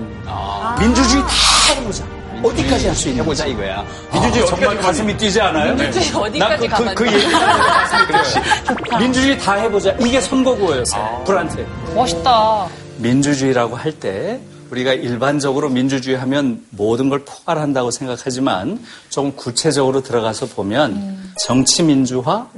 [0.78, 1.28] 민주주의 다
[1.74, 2.04] 해보자.
[2.42, 3.84] 어디까지 할 수 있는 해보자 이거야.
[4.12, 5.74] 민주주의 정말 가슴이 뛰지 않아요?
[5.74, 6.94] 민주주의 난 어디까지 그, 그, 가봤냐.
[6.94, 7.26] 그 얘기.
[9.00, 9.90] 민주주의 다 해보자.
[10.00, 11.22] 이게 선거구호였어요.
[11.24, 11.66] 불한테.
[11.94, 12.66] 멋있다.
[12.98, 14.38] 민주주의라고 할 때
[14.70, 22.48] 우리가 일반적으로 민주주의 하면 모든 걸 포괄한다고 생각하지만 조금 구체적으로 들어가서 보면 정치 민주화,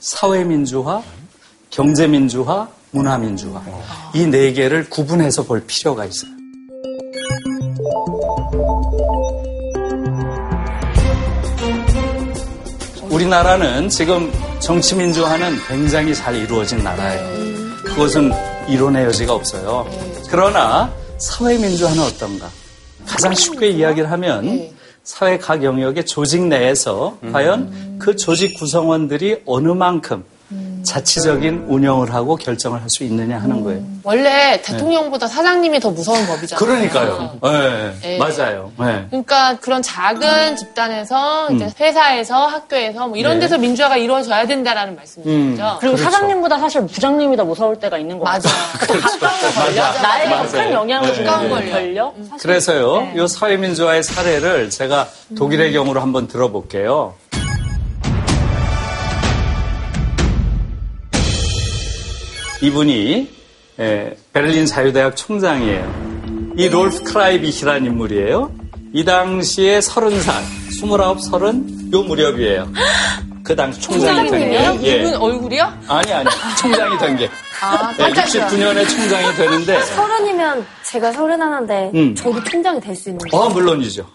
[0.00, 1.02] 사회 민주화,
[1.70, 3.62] 경제 민주화, 문화 민주화
[4.14, 6.30] 이 네 개를 구분해서 볼 필요가 있어요.
[13.10, 17.42] 우리나라는 지금 정치 민주화는 굉장히 잘 이루어진 나라예요.
[17.84, 18.32] 그것은
[18.68, 19.86] 이론의 여지가 없어요.
[20.30, 20.90] 그러나
[21.22, 22.50] 사회 민주화는 어떤가?
[23.06, 24.70] 가장 쉽게 이야기를 하면
[25.04, 30.24] 사회 각 영역의 조직 내에서 과연 그 조직 구성원들이 어느 만큼
[30.84, 33.82] 자치적인 운영을 하고 결정을 할 수 있느냐 하는 거예요.
[34.02, 36.58] 원래 대통령보다 사장님이 더 무서운 법이잖아요.
[36.58, 37.38] 그러니까요.
[37.42, 38.18] 네, 네.
[38.18, 38.70] 맞아요.
[38.78, 39.06] 네.
[39.08, 43.40] 그러니까 그런 작은 집단에서 이제 회사에서 학교에서 뭐 이런 네.
[43.40, 45.76] 데서 민주화가 이루어져야 된다라는 말씀이죠.
[45.80, 46.02] 그리고 그렇죠.
[46.02, 48.50] 사장님보다 사실 부장님이 더 무서울 때가 있는 거 맞아.
[48.78, 49.00] 같아요.
[49.00, 51.72] 가까운 권력, 나에게 큰 영향을 주는 가까운 권력.
[51.72, 52.14] 권력.
[52.40, 57.14] 그래서요, 이 사회민주화의 사례를 제가 독일의 경우로 한번 들어볼게요.
[62.62, 63.28] 이분이
[63.80, 66.52] 에, 베를린 자유대학 총장이에요.
[66.56, 68.52] 이 롤프 크라이비히라는 인물이에요.
[68.92, 70.32] 이 당시에 30살,
[70.70, 72.68] 29, 30, 요 무렵이에요.
[73.42, 74.86] 그 당시 총장이 된 게.
[74.88, 74.96] 예.
[75.00, 75.64] 이분 얼굴이요?
[75.88, 76.28] 아니, 아니.
[76.60, 77.28] 총장이 된 게.
[77.60, 79.80] 아, 네, 69년에 총장이 되는데.
[79.82, 82.14] 서른이면 제가 서른 하나인데 음.
[82.14, 83.42] 저도 총장이 될 수 있는 거예요.
[83.44, 84.06] 어, 물론이죠.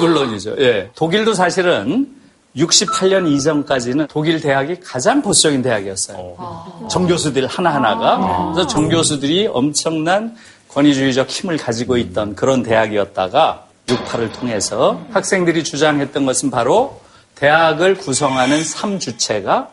[0.00, 0.56] 물론이죠.
[0.58, 0.90] 예.
[0.96, 2.08] 독일도 사실은
[2.56, 6.86] 68년 이전까지는 독일 대학이 가장 보수적인 대학이었어요.
[6.90, 8.52] 정교수들 하나하나가.
[8.52, 10.36] 그래서 정교수들이 엄청난
[10.68, 17.00] 권위주의적 힘을 가지고 있던 그런 대학이었다가 68을 통해서 학생들이 주장했던 것은 바로
[17.34, 19.68] 대학을 구성하는 3주체가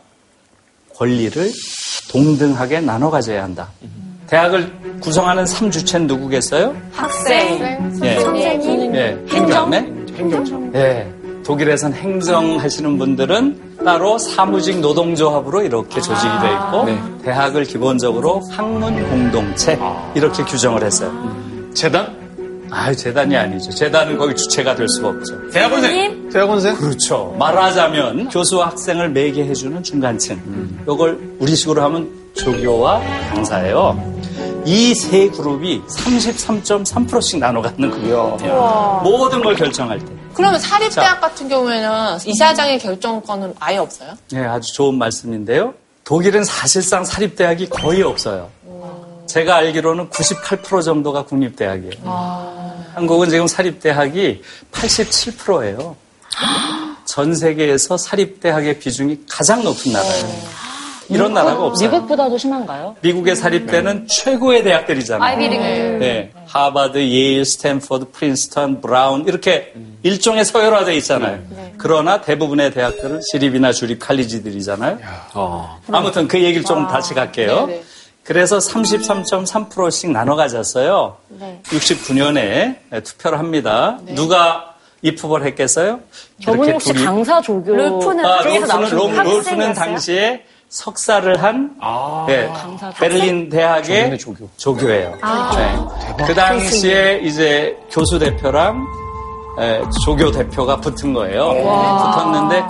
[0.96, 1.52] 권리를
[2.12, 3.70] 동등하게 나눠 가져야 한다.
[4.28, 6.76] 대학을 구성하는 3주체는 누구겠어요?
[6.92, 8.20] 학생, 예.
[8.20, 9.78] 선생님, 예, 행정네?
[10.16, 10.72] 행정.
[10.76, 11.19] 예.
[11.54, 17.02] 독일에선 행정하시는 분들은 따로 사무직 노동조합으로 이렇게 조직이 되어 있고 네.
[17.24, 19.76] 대학을 기본적으로 학문 공동체
[20.14, 21.12] 이렇게 규정을 했어요.
[21.74, 22.16] 재단?
[22.70, 23.72] 아, 재단이 아니죠.
[23.72, 25.50] 재단은 거기 주체가 될 수가 없죠.
[25.50, 26.30] 대학원생?
[26.30, 26.76] 대학원생?
[26.76, 27.36] 그렇죠.
[27.40, 30.40] 말하자면 교수와 학생을 매개 해주는 중간층.
[30.84, 33.02] 이걸 우리식으로 하면 조교와
[33.34, 34.20] 강사예요.
[34.68, 38.38] 이 세 그룹이 33.3%씩 나눠 갖는 거예요.
[39.04, 40.19] 모든 걸 결정할 때.
[40.40, 44.14] 그러면 사립대학 같은 경우에는 이사장의 결정권은 아예 없어요?
[44.32, 45.74] 네, 아주 좋은 말씀인데요.
[46.06, 48.50] 독일은 사실상 사립대학이 거의 없어요.
[49.28, 51.92] 제가 알기로는 98% 정도가 국립대학이에요.
[52.96, 55.98] 한국은 지금 사립대학이 87%예요.
[57.04, 60.26] 전 세계에서 사립대학의 비중이 가장 높은 나라예요.
[61.10, 61.90] 이런 나라가 없어요.
[61.90, 62.96] 미국보다도 심한가요?
[63.02, 65.24] 미국의 사립대는 최고의 대학들이잖아요.
[65.24, 65.64] 아이비리그.
[65.64, 66.32] 네.
[66.46, 71.40] 하버드, 예일, 스탠퍼드, 프린스턴, 브라운 이렇게 일종의 서열화되어 있잖아요.
[71.78, 75.00] 그러나 대부분의 대학들은 시립이나 주립 칼리지들이잖아요.
[75.92, 77.66] 아무튼 그 얘기를 좀 다시 갈게요.
[77.68, 77.84] 네네.
[78.24, 81.18] 그래서 33.3%씩 나눠 가졌어요.
[81.30, 81.60] 네.
[81.66, 83.98] 69년에 투표를 합니다.
[84.14, 86.02] 누가 입후보를 했겠어요?
[86.40, 89.74] 이렇게 혹시 둘이- 강사 조교 롤프는 아, 롤프는, 롤- 롤프는 학생이었어요?
[89.74, 91.72] 당시에 석사를 한
[92.28, 92.48] 네,
[93.00, 94.48] 베를린 대학의 조교.
[94.58, 95.16] 조교예요.
[95.58, 96.26] 네.
[96.28, 98.86] 그 당시에 이제 교수 대표랑
[99.60, 101.50] 에, 조교 대표가 붙은 거예요.
[101.50, 102.66] 붙었는데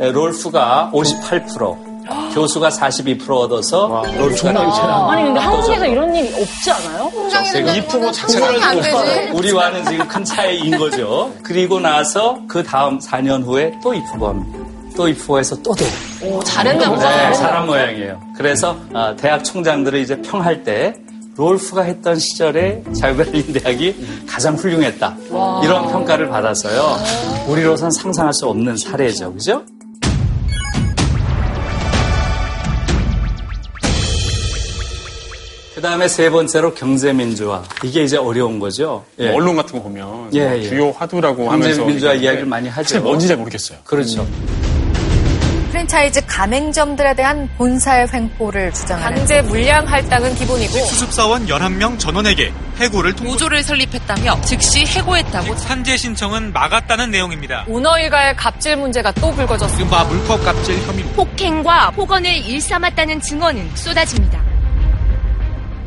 [0.00, 1.94] 에, 롤프가 58%,
[2.34, 4.50] 교수가 42% 얻어서 롤프가
[5.12, 7.10] 아니 근데 한국에서 이런 일이 없지 않아요?
[7.76, 8.48] 이 프로 자체가.
[9.32, 11.32] 우리와는 지금 큰 차이인 거죠.
[11.44, 14.58] 그리고 나서 그 다음 4년 후에 또 입후보합니다.
[14.96, 15.88] 또 입후보해서 또 돼요.
[16.54, 17.32] 오, 잘했나 네, 보다.
[17.32, 18.20] 잘한 모양이에요.
[18.36, 20.94] 그래서 아, 대학 총장들을 이제 평할 때
[21.36, 25.16] 롤프가 했던 시절에 자유베를린 대학이 가장 훌륭했다.
[25.64, 26.96] 이런 평가를 받아서요.
[27.48, 29.32] 우리로선 상상할 수 없는 사례죠.
[29.32, 29.64] 그죠?
[35.74, 37.64] 그 다음에 세 번째로 경제민주화.
[37.82, 39.04] 이게 이제 어려운 거죠.
[39.18, 39.26] 예.
[39.26, 40.62] 뭐 언론 같은 거 보면 예, 뭐 예.
[40.62, 42.82] 주요 화두라고 하면서 경제민주화 이야기를 많이 하죠.
[42.88, 43.78] 사실 뭔지 잘 모르겠어요.
[43.84, 44.24] 그렇죠.
[45.84, 53.32] 프랜차이즈 가맹점들에 대한 본사의 횡포를 주장하는 강제 물량 할당은 기본이고 수습사원 11명 전원에게 해고를 통보.
[53.32, 57.64] 노조를 설립했다며 즉시 해고했다고 산재 신청은 막았다는 내용입니다.
[57.68, 59.84] 오너 일가의 갑질 문제가 또 불거졌습니다.
[60.02, 61.04] 이른바 물법 갑질 혐의.
[61.14, 64.42] 폭행과 폭언을 일삼았다는 증언은 쏟아집니다.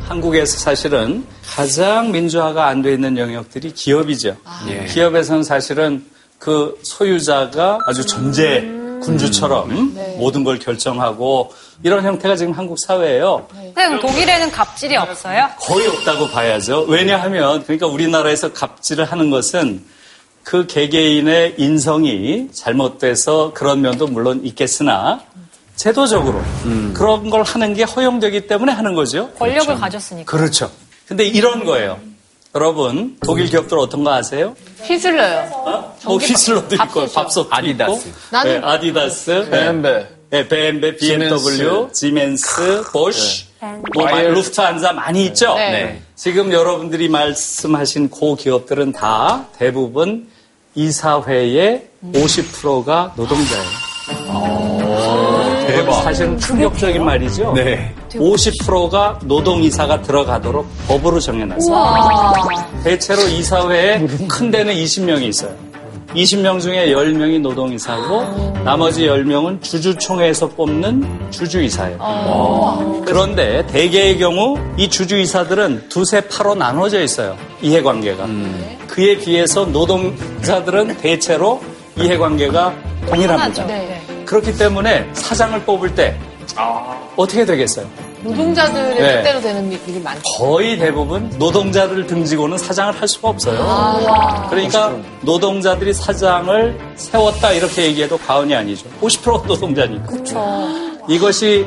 [0.08, 4.36] 한국에서 사실은 가장 민주화가 안 돼 있는 영역들이 기업이죠.
[4.68, 4.84] 예.
[4.86, 6.04] 기업에서는 사실은
[6.38, 13.46] 그 소유자가 아주 전제 군주처럼 모든 걸 결정하고 이런 형태가 지금 한국 사회예요.
[13.74, 15.48] 선생님, 독일에는 갑질이 없어요?
[15.60, 16.86] 거의 없다고 봐야죠.
[16.88, 19.84] 왜냐하면 그러니까 우리나라에서 갑질을 하는 것은
[20.42, 25.20] 그 개개인의 인성이 잘못돼서 그런 면도 물론 있겠으나
[25.76, 26.42] 제도적으로
[26.94, 29.30] 그런 걸 하는 게 허용되기 때문에 하는 거죠.
[29.38, 30.30] 권력을 가졌으니까.
[30.30, 30.70] 그렇죠.
[31.06, 32.00] 근데 이런 거예요.
[32.54, 34.56] 여러분 독일 기업들 어떤 거 아세요?
[34.82, 35.50] 휘슬러요.
[36.04, 38.08] 어, 휘슬러도 있고 밥솥도 아디다스.
[38.08, 40.06] 있고 나는- 네, 아디다스, BMW.
[40.30, 43.46] 네, BMW, BMW, 지멘스, 보쉬,
[43.94, 45.54] 뭐 마- 루프트한자 많이 있죠.
[45.54, 45.70] 네.
[45.70, 46.02] 네.
[46.16, 50.28] 지금 여러분들이 말씀하신 고 기업들은 다 대부분
[50.74, 53.64] 이사회의 50%가 노동자예요.
[54.08, 54.77] 대박.
[55.92, 57.52] 사실은 충격적인 말이죠.
[57.54, 57.94] 네.
[58.10, 62.32] 50%가 노동이사가 들어가도록 법으로 정해놨어요.
[62.84, 65.68] 대체로 이사회에 큰 데는 20명이 있어요.
[66.14, 73.02] 20명 중에 10명이 노동이사고 나머지 10명은 주주총회에서 뽑는 주주이사예요.
[73.04, 77.36] 그런데 대개의 경우 이 주주이사들은 두세 파로 나눠져 있어요.
[77.60, 78.26] 이해관계가.
[78.86, 81.62] 그에 비해서 노동자들은 대체로
[81.98, 82.74] 이해관계가
[83.06, 83.66] 동일합니다.
[83.66, 83.97] 네.
[84.28, 86.14] 그렇기 때문에 사장을 뽑을 때
[87.16, 87.86] 어떻게 되겠어요?
[88.20, 89.16] 노동자들의 네.
[89.16, 90.20] 뜻대로 되는 일이 많죠.
[90.36, 94.46] 거의 대부분 노동자들을 등지고는 사장을 할 수가 없어요.
[94.50, 98.86] 그러니까 노동자들이 사장을 세웠다 이렇게 얘기해도 과언이 아니죠.
[99.00, 100.12] 50% 노동자니까.
[101.08, 101.64] 이것이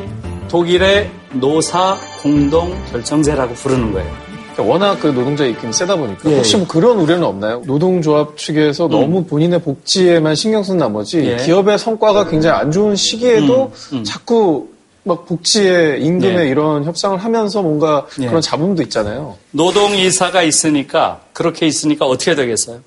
[0.47, 4.30] 독일의 노사 공동 결정제라고 부르는 거예요.
[4.53, 6.57] 그러니까 워낙 그 노동자 입김이 세다 보니까 예, 혹시 예.
[6.57, 7.61] 뭐 그런 우려는 없나요?
[7.65, 11.37] 노동조합 측에서 너무 본인의 복지에만 신경 쓴 나머지 예.
[11.37, 14.03] 기업의 성과가 굉장히 안 좋은 시기에도 음, 음.
[14.03, 14.69] 자꾸
[15.03, 16.49] 막 복지에 임금에 예.
[16.49, 18.27] 이런 협상을 하면서 뭔가 예.
[18.27, 19.37] 그런 잡음도 있잖아요.
[19.51, 22.79] 노동 이사가 있으니까 그렇게 있으니까 어떻게 되겠어요?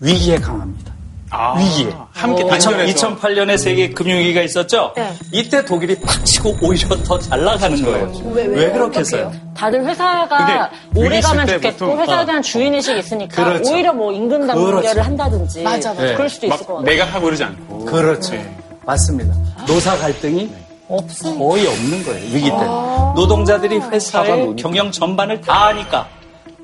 [0.00, 0.97] 위기에 강합니다.
[1.30, 1.90] 아, 위기에.
[2.12, 4.94] 함께 2000, 단결해서 2008 년에 세계 금융위기가 있었죠?
[5.32, 8.12] 이때 독일이 팍 치고 오히려 더 잘 나가는 거예요.
[8.32, 9.30] 왜, 그렇겠어요?
[9.54, 13.72] 다들 회사가 오래 가면 좋겠고 회사에 대한 주인의식이 있으니까 그렇죠.
[13.72, 15.00] 오히려 뭐 임금 단결을 그렇죠.
[15.02, 16.02] 한다든지 맞아, 맞아.
[16.04, 16.14] 네.
[16.14, 16.96] 그럴 수도 있을 것막 같아요.
[16.96, 17.84] 매각하고 그러지 않고.
[17.84, 18.34] 그렇죠.
[18.86, 19.34] 맞습니다.
[19.66, 20.50] 노사 갈등이
[20.88, 22.24] 거의 없는 거예요.
[22.34, 22.56] 위기 때.
[23.16, 26.06] 노동자들이 회사의 경영 전반을 다 아니까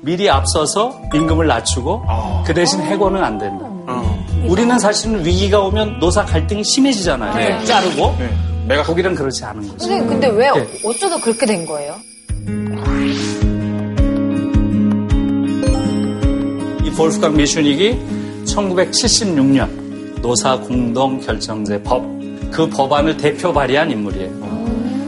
[0.01, 2.03] 미리 앞서서 임금을 낮추고
[2.45, 3.65] 그 대신 해고는 안 된다.
[4.47, 7.33] 우리는 사실은 위기가 오면 노사 갈등이 심해지잖아요.
[7.35, 7.65] 네.
[7.65, 8.15] 자르고.
[8.19, 8.29] 네.
[8.67, 9.77] 매각 독일은 그렇지 않은 거죠.
[9.77, 10.67] 선생님, 근데 왜 네.
[10.83, 11.95] 어쩌다 그렇게 된 거예요?
[16.83, 17.97] 이 볼프강 미슈닉이
[18.45, 22.03] 1976년 노사 공동 결정제 법,
[22.51, 24.29] 그 법안을 대표 발의한 인물이에요.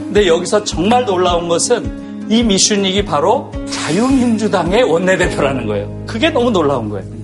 [0.04, 6.04] 근데 여기서 정말 놀라운 것은 이 미슈닉이 바로 자유민주당의 원내대표라는 거예요.
[6.06, 7.17] 그게 너무 놀라운 거예요.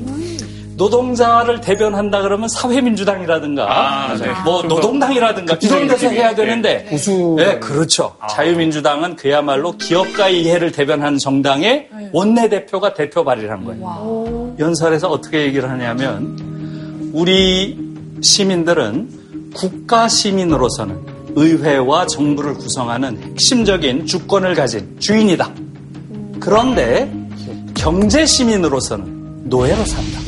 [0.76, 4.30] 노동자를 대변한다 그러면 사회민주당이라든가 아, 네.
[4.44, 8.16] 뭐 노동당이라든가 이런 데서 해야 되는데 보수 네, 그렇죠.
[8.28, 14.54] 자유민주당은 그야말로 기업가의 이해를 대변하는 정당의 원내 대표가 대표 발의를 한 거예요.
[14.58, 17.78] 연설에서 어떻게 얘기를 하냐면 우리
[18.22, 25.50] 시민들은 국가 시민으로서는 의회와 정부를 구성하는 핵심적인 주권을 가진 주인이다.
[26.40, 27.12] 그런데
[27.74, 30.23] 경제 시민으로서는 노예로 산다.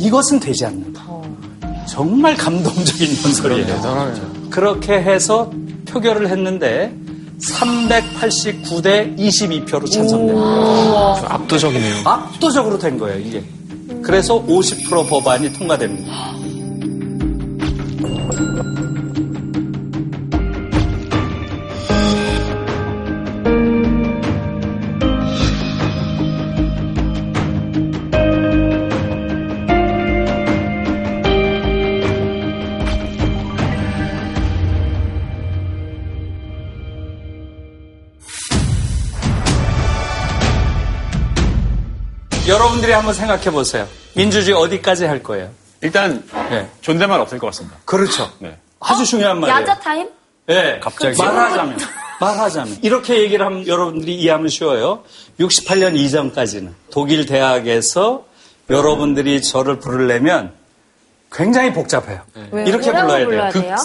[0.00, 1.04] 이것은 되지 않는다.
[1.86, 3.66] 정말 감동적인 연설이에요.
[3.66, 4.30] 대단하네요.
[4.50, 5.50] 그렇게 해서
[5.86, 6.92] 표결을 했는데
[7.40, 11.34] 389대 22표로 찬성됩니다.
[11.34, 12.02] 압도적이네요.
[12.04, 13.42] 압도적으로 된 거예요, 이게.
[14.02, 16.12] 그래서 50% 법안이 통과됩니다.
[42.90, 43.88] 여러분들이 한번 생각해 보세요.
[44.14, 45.50] 민주주의 어디까지 할 거예요?
[45.80, 46.68] 일단 네.
[46.80, 47.78] 존댓말 없을 것 같습니다.
[47.84, 48.30] 그렇죠.
[48.38, 48.56] 네.
[48.80, 49.60] 아주 중요한 말이에요.
[49.60, 50.08] 야자 타임?
[50.46, 50.78] 네.
[50.80, 51.16] 갑자기?
[51.16, 51.78] 말하자면
[52.20, 55.04] 말하자면 이렇게 얘기를 하면 여러분들이 이해하면 쉬워요.
[55.38, 58.24] 68년 이전까지는 독일 대학에서
[58.68, 60.52] 여러분들이 저를 부르려면
[61.32, 62.22] 굉장히 복잡해요.
[62.50, 62.66] 왜요?
[62.66, 63.76] 이렇게 불러야 불러야 돼요.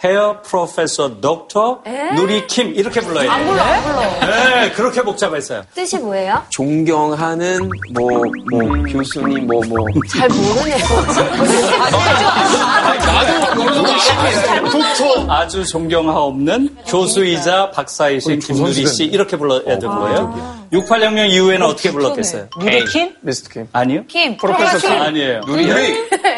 [0.00, 1.78] Professor Dr.
[1.86, 2.12] 에?
[2.14, 3.32] 누리 킴 이렇게 불러야 돼요.
[3.32, 4.60] 안 불러, 안 불러.
[4.60, 5.64] 네, 그렇게 복잡했어요.
[5.74, 6.42] 뜻이 뭐예요?
[6.50, 9.78] 존경하는 뭐, 뭐, 교수님, 뭐, 뭐.
[10.08, 10.78] 잘 모르네요.
[15.28, 20.58] 아주 존경하옵는 교수이자 박사이신 김누리 씨 이렇게 불러야 되는 거예요.
[20.72, 22.48] 68혁명 이후에는 어떻게 불렀겠어요?
[22.60, 23.14] 누리 킴?
[23.20, 23.68] 미스터 킴.
[23.72, 24.04] 아니요.
[24.06, 24.92] 킴, 프로페서 킴.
[25.00, 25.40] 아니에요.
[25.46, 25.66] 누리.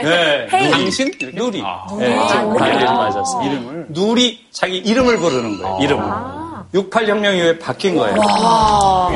[0.03, 0.71] 네.
[0.71, 1.11] 당신?
[1.35, 1.63] 누리.
[1.99, 3.43] 네, 지금 관리를 맞았어.
[3.45, 3.87] 이름을.
[3.91, 5.79] 누리, 자기 이름을 부르는 거예요.
[5.81, 6.05] 이름을.
[6.75, 8.15] 68혁명 이후에 바뀐 거예요.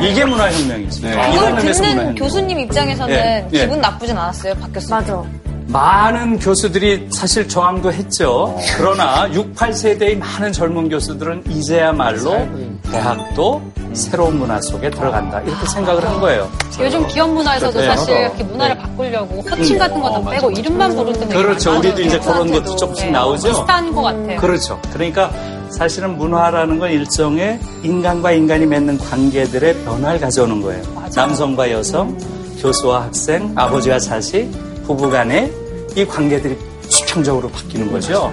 [0.03, 1.03] 이게 문화혁명이지.
[1.07, 2.15] 이런 의미에서 듣는.
[2.17, 3.59] 교수님 입장에서는 예, 예.
[3.61, 5.01] 기분 나쁘진 않았어요, 바뀌었어요.
[5.01, 5.23] 맞아.
[5.67, 8.57] 많은 교수들이 사실 저항도 했죠.
[8.77, 12.47] 그러나 68세대의 많은 젊은 교수들은 이제야말로
[12.91, 13.63] 대학도
[13.95, 15.41] 새로운 문화 속에 들어간다.
[15.41, 16.51] 이렇게 생각을 한 거예요.
[16.81, 17.87] 요즘 기업 문화에서도 네.
[17.87, 21.79] 사실 이렇게 문화를 바꾸려고 호칭 같은 거다 빼고 이름만 부르는 게 그렇죠.
[21.79, 23.49] 우리도 이제 그런 것도 조금씩 나오죠.
[23.49, 24.41] 비슷한 것 같아요.
[24.41, 24.81] 그렇죠.
[24.93, 25.31] 그러니까
[25.71, 30.83] 사실은 문화라는 건 일종의 인간과 인간이 맺는 관계들의 변화를 가져오는 거예요.
[31.15, 32.17] 남성과 여성,
[32.61, 34.51] 교수와 학생, 아버지와 자식,
[34.87, 35.53] 부부 간의
[35.97, 36.57] 이 관계들이
[36.89, 38.33] 수평적으로 바뀌는 거죠.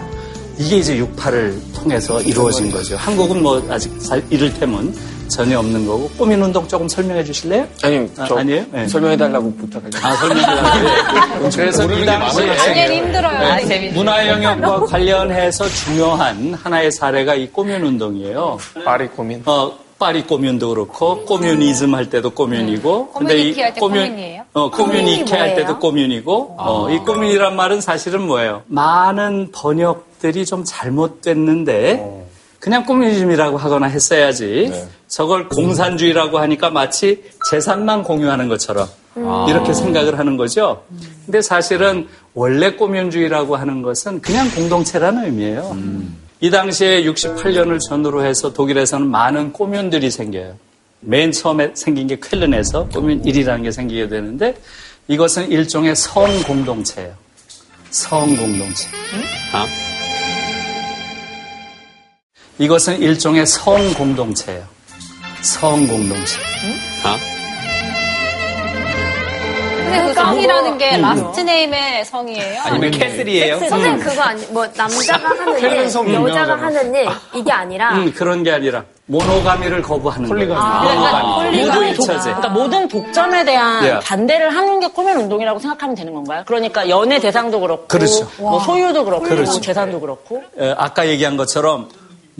[0.57, 2.95] 이게 이제 68을 통해서 이루어진 거죠.
[2.97, 4.93] 한국은 뭐 아직 잘 이를테면
[5.27, 7.65] 전혀 없는 거고 꾸민 운동 조금 설명해 주실래요?
[7.83, 8.87] 아니, 저 아, 니에요 네.
[8.87, 10.01] 설명해 달라고 부탁할게요.
[10.03, 11.49] 아, 설명해 달라고.
[11.55, 13.55] 그래서 이 당시에 힘들어요.
[13.55, 18.57] 네, 재밌 문화 영역과 관련해서 중요한 하나의 사례가 이 꼬뮌 운동이에요.
[18.83, 19.41] 파리 고민.
[19.45, 19.71] 어,
[20.01, 24.41] 파리 꼬뮌도 그렇고 꼬뮌이즘 할 때도 꼬뮌이고 커뮤니티 할때 꼬뮌이에요?
[24.53, 28.63] 어, 꼬뮌이케 할 때도 꼬뮌이고 어, 이 꼬뮌이란 말은 사실은 뭐예요?
[28.65, 32.25] 많은 번역들이 좀 잘못됐는데
[32.59, 34.71] 그냥 꼬뮌이즘이라고 하거나 했어야지.
[35.07, 38.87] 저걸 공산주의라고 하니까 마치 재산만 공유하는 것처럼
[39.49, 40.83] 이렇게 생각을 하는 거죠.
[41.27, 45.77] 근데 사실은 원래 꼬뮌주의라고 하는 것은 그냥 공동체라는 의미예요.
[46.43, 50.57] 이 당시에 68년을 전후로 해서 독일에서는 많은 꼬뮌들이 생겨요.
[51.01, 54.55] 맨 처음에 생긴 게 쾰른에서 꼬뮌 1이라는 게 생기게 되는데
[55.07, 57.13] 이것은 일종의 성 공동체예요.
[57.91, 58.87] 성 공동체.
[59.53, 59.67] 아?
[62.57, 64.65] 이것은 일종의 성 공동체예요.
[65.43, 66.37] 성 공동체.
[67.03, 67.40] 아?
[70.25, 72.61] 성이라는 게 last name의 성이에요?
[72.63, 73.59] 아니면 캐슬이에요?
[73.59, 78.51] 선생님 그거 아니 뭐 남자가 하는 일, 여자가 하는 일 이게 아니라 음, 그런 게
[78.51, 80.55] 아니라 모노가미를 거부하는 거예요.
[80.55, 81.57] 아, 모노가미.
[81.57, 82.19] 모든 독, 유일처제.
[82.21, 83.99] 그러니까 모든 독점에 대한 예.
[83.99, 86.43] 반대를 하는 게 꼬면 운동이라고 생각하면 되는 건가요?
[86.45, 88.29] 그러니까 연애 대상도 그렇고, 그렇죠.
[88.37, 89.59] 뭐 소유도 그렇고, 그렇죠.
[89.59, 90.41] 재산도 그렇고.
[90.57, 91.89] 어, 아까 얘기한 것처럼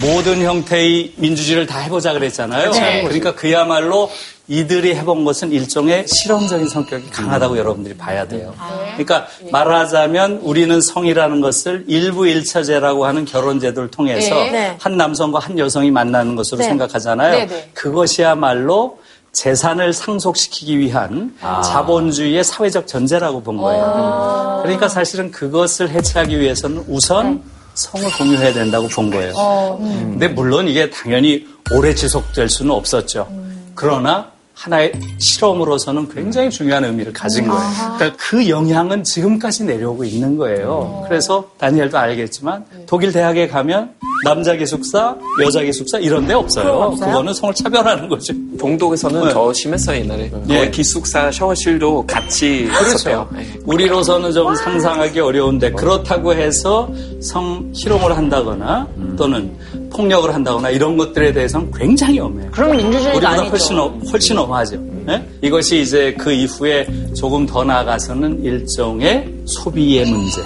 [0.02, 2.72] 모든 형태의 민주주의를 다 해보자 그랬잖아요.
[2.72, 3.04] 네.
[3.04, 4.10] 그러니까 그야말로
[4.47, 8.54] 이들이 해본 것은 일종의 실험적인 성격이 강하다고 여러분들이 봐야 돼요.
[8.97, 14.52] 그러니까 말하자면 우리는 성이라는 것을 일부 일처제라고 하는 결혼제도를 통해서 네.
[14.52, 14.78] 네.
[14.80, 16.66] 한 남성과 한 여성이 만나는 것으로 네.
[16.66, 17.32] 생각하잖아요.
[17.32, 17.70] 네, 네.
[17.74, 18.99] 그것이야말로
[19.32, 24.60] 재산을 상속시키기 위한 자본주의의 사회적 전제라고 본 거예요.
[24.64, 27.41] 그러니까 사실은 그것을 해체하기 위해서는 우선
[27.74, 29.78] 성을 공유해야 된다고 본 거예요.
[29.80, 33.28] 근데 물론 이게 당연히 오래 지속될 수는 없었죠.
[33.76, 34.32] 그러나
[34.62, 37.64] 하나의 실험으로서는 굉장히 중요한 의미를 가진 거예요.
[37.97, 41.03] 그러니까 그 영향은 지금까지 내려오고 있는 거예요.
[41.07, 46.91] 그래서 다니엘도 알겠지만 독일 대학에 가면 남자 기숙사, 여자 기숙사 이런 데 없어요.
[46.91, 48.34] 그거는 성을 차별하는 거죠.
[48.59, 49.34] 동독에서는 네.
[49.34, 50.32] 더 심했어요, 옛날에.
[50.49, 50.55] 예.
[50.55, 52.66] 거의 기숙사 샤워실도 같이.
[52.66, 53.28] 그렇죠.
[53.38, 53.47] 예.
[53.66, 56.88] 우리로서는 좀 상상하기 어려운데 그렇다고 해서
[57.20, 58.88] 성 희롱을 한다거나
[59.18, 59.51] 또는
[59.91, 62.49] 폭력을 한다거나 이런 것들에 대해서는 굉장히 엄해요.
[62.51, 63.49] 그럼 민주주의가 우리보다 아니죠.
[63.49, 64.75] 훨씬 어- 훨씬 엄하죠.
[65.09, 65.27] 예?
[65.41, 70.41] 이것이 이제 그 이후에 조금 더 나아가서는 일종의 소비의 문제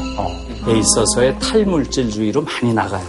[0.67, 3.03] 에 있어서의 탈물질주의로 많이 나가요.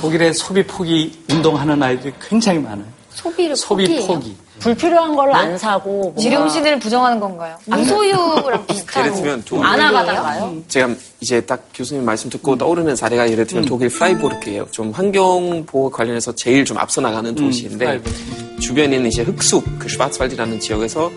[0.00, 2.84] 독일의 소비 포기 운동하는 아이들이 굉장히 많아요.
[3.10, 4.06] 소비를 소비 포기해요?
[4.06, 4.36] 포기.
[4.60, 5.90] 불필요한 걸 안 사고.
[5.90, 7.56] 뭔가 지룡신을 부정하는 건가요?
[7.66, 10.62] 무소유랑 비슷한 예를 들면 도- 안 하가다가요?
[10.68, 10.90] 제가
[11.20, 14.66] 이제 딱 교수님 말씀 듣고 떠오르는 사례가 예를 들면 독일 프라이부르크예요.
[14.70, 18.60] 좀 환경 보호 관련해서 제일 좀 앞서 나가는 도시인데 프라이부르크.
[18.60, 21.10] 주변에는 이제 흑숲, 그 슈바츠왈드라는 지역에서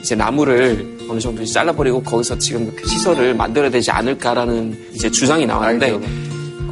[0.00, 5.46] 이제 나무를 어느 정도 이제 잘라버리고 거기서 지금 그 시설을 만들어야 되지 않을까라는 이제 주장이
[5.46, 5.98] 나왔는데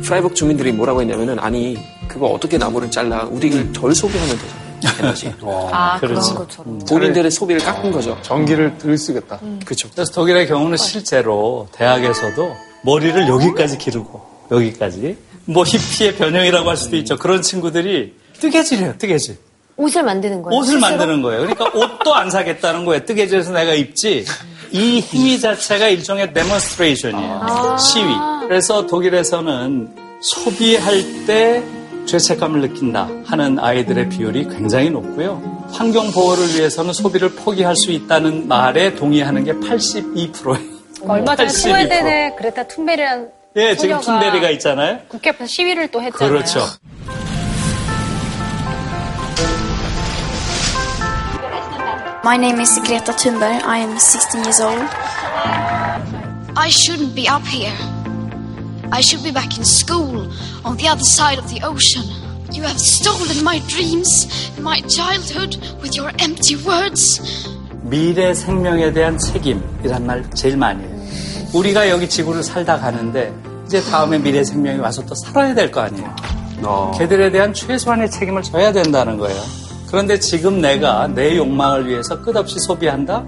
[0.03, 4.66] 프라이부르크 주민들이 뭐라고 했냐면은 아니 그거 어떻게 나무를 잘라 우리를 덜 소비하면 되잖아요.
[5.01, 5.33] 에너지.
[5.73, 6.35] 아 그런 그렇죠.
[6.35, 8.19] 것처럼 본인들의 소비를 깎은 거죠.
[8.23, 9.41] 전기를 덜 쓰겠다.
[9.65, 9.89] 그렇죠.
[9.93, 14.21] 그래서 독일의 경우는 실제로 대학에서도 머리를 여기까지 기르고
[14.51, 15.17] 여기까지
[15.47, 17.17] 뭐 히피의 변형이라고 할 수도 있죠.
[17.17, 19.39] 그런 친구들이 뜨개질해요, 뜨개질.
[19.77, 20.59] 옷을 만드는 거예요.
[20.59, 20.81] 옷을 스스로?
[20.81, 21.41] 만드는 거예요.
[21.43, 23.05] 그러니까 옷도 안 사겠다는 거예요.
[23.05, 24.25] 뜨개질해서 내가 입지.
[24.73, 27.41] 이 행위 자체가 일종의 데몬스트레이션이에요.
[27.43, 27.77] 아.
[27.79, 28.07] 시위.
[28.49, 29.89] 그래서 독일에서는
[30.21, 31.63] 소비할 때
[32.07, 35.67] 죄책감을 느낀다 하는 아이들의 비율이 굉장히 높고요.
[35.73, 40.77] 환경 보호를 위해서는 소비를 포기할 수 있다는 말에 동의하는 게 82%예요.
[41.09, 41.51] 얼마 전에 82%.
[41.51, 45.01] 스웨덴에 그레타 툰베리라는 예, 지금 소녀가 툰베리가 있잖아요.
[45.09, 46.33] 국회 앞에서 시위를 또 했잖아요.
[46.33, 46.61] 그렇죠.
[52.25, 53.63] My name is Greta Thunberg.
[53.65, 54.83] I am 16 years old.
[56.57, 57.96] I shouldn't be up here.
[58.93, 60.29] I should be back in school
[60.65, 62.05] on the other side of the ocean.
[62.53, 67.21] You have stolen my dreams and my childhood with your empty words.
[67.83, 70.97] 미래 생명에 대한 책임이란 말 제일 많이 해요.
[71.53, 73.33] 우리가 여기 지구를 살다 가는데
[73.67, 76.15] 이제 다음에 미래 생명이 와서 또 살아야 될 거 아니에요.
[76.99, 79.41] 걔들에 대한 최소한의 책임을 져야 된다는 거예요.
[79.89, 83.25] 그런데 지금 내가 내 욕망을 위해서 끝없이 소비한다?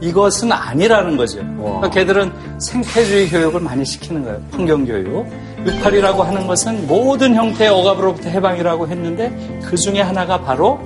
[0.00, 1.38] 이것은 아니라는 거죠.
[1.56, 4.40] 그러니까 걔들은 생태주의 교육을 많이 시키는 거예요.
[4.52, 5.26] 환경교육.
[5.66, 10.78] 68이라고 하는 것은 모든 형태의 억압으로부터 해방이라고 했는데 그 중에 하나가 바로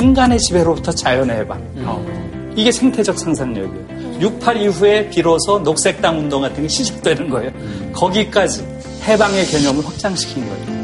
[0.00, 1.60] 인간의 지배로부터 자연의 해방.
[2.54, 4.20] 이게 생태적 상상력이에요.
[4.20, 7.50] 68 이후에 비로소 녹색당 운동 같은 게 시작되는 거예요.
[7.92, 8.64] 거기까지
[9.04, 10.77] 해방의 개념을 확장시킨 거예요.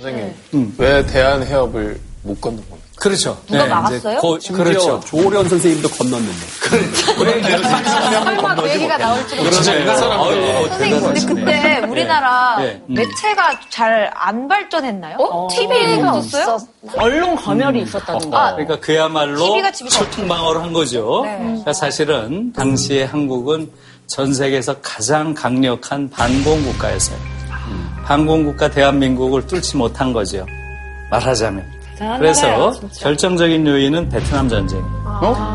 [0.00, 0.74] 선생님, 음.
[0.78, 2.88] 왜 대한 해협을 못 건넌 겁니까?
[2.96, 3.40] 그렇죠.
[3.46, 4.18] 누가 막았어요?
[4.18, 5.00] 고- 심지어 그렇죠.
[5.06, 6.46] 조련 선생님도 건넜는데.
[8.24, 9.62] 설마 그 얘기가 나올지도 그렇죠.
[9.62, 12.82] 선생님, 근데 그때 우리나라 네.
[12.88, 12.94] 음.
[12.94, 15.16] 매체가 잘 안 발전했나요?
[15.18, 15.48] 어?
[15.48, 16.58] TV가 없었어요?
[16.96, 18.54] 언론 검열이 있었다는 거예요.
[18.56, 19.54] 그러니까 그야말로
[19.88, 21.22] 철통방어를 한 거죠.
[21.24, 21.36] 네.
[21.38, 23.70] 그러니까 사실은 당시에 한국은
[24.08, 27.37] 전 세계에서 가장 강력한 반공 국가였어요.
[28.08, 30.46] 반공 국가 대한민국을 뚫지 못한 거죠.
[31.10, 31.62] 말하자면.
[32.18, 34.82] 그래서 결정적인 요인은 베트남 전쟁.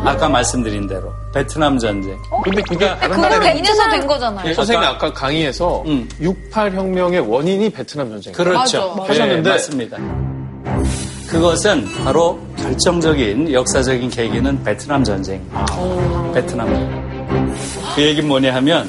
[0.04, 2.16] 아까 말씀드린 대로 베트남 전쟁.
[2.44, 4.48] 근데 그게 다른 그걸로 나라에 인해서 된 거잖아요.
[4.48, 5.82] 예, 선생님이 아까 강의에서
[6.20, 8.32] 68 혁명의 원인이 베트남 전쟁.
[8.32, 9.04] 그렇죠.
[9.04, 9.96] 하셨는데 네, 맞습니다.
[11.28, 15.44] 그것은 바로 결정적인 역사적인 계기는 베트남 전쟁.
[16.32, 16.68] 베트남.
[17.96, 18.88] 그 얘기는 뭐냐 하면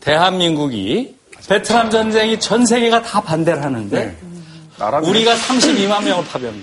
[0.00, 1.18] 대한민국이
[1.48, 4.16] 베트남 전쟁이 전 세계가 다 반대를 하는데
[5.02, 6.54] 우리가 32만 명을 파병.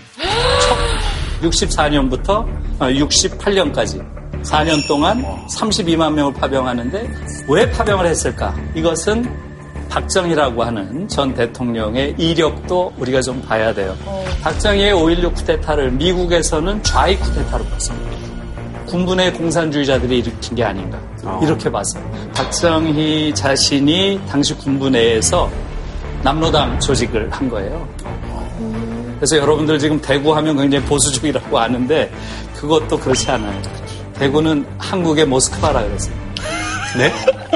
[1.41, 2.45] 64년부터
[2.79, 4.03] 68년까지
[4.43, 5.23] 4년 동안
[5.55, 7.09] 32만 명을 파병하는데
[7.49, 8.55] 왜 파병을 했을까?
[8.75, 9.47] 이것은
[9.89, 13.95] 박정희라고 하는 전 대통령의 이력도 우리가 좀 봐야 돼요.
[14.41, 18.26] 박정희의 5.16 쿠데타를 미국에서는 좌익 쿠데타로 봤습니다.
[18.87, 20.97] 군부의 공산주의자들이 일으킨 게 아닌가.
[21.41, 22.03] 이렇게 봤어요.
[22.33, 25.49] 박정희 자신이 당시 군부 내에서
[26.23, 27.87] 남로당 조직을 한 거예요.
[29.17, 32.11] 그래서 여러분들 지금 대구 하면 굉장히 보수적이라고 아는데
[32.55, 33.61] 그것도 그렇지 않아요.
[34.15, 36.13] 대구는 한국의 모스크바라 그랬어요.
[36.97, 37.11] 네?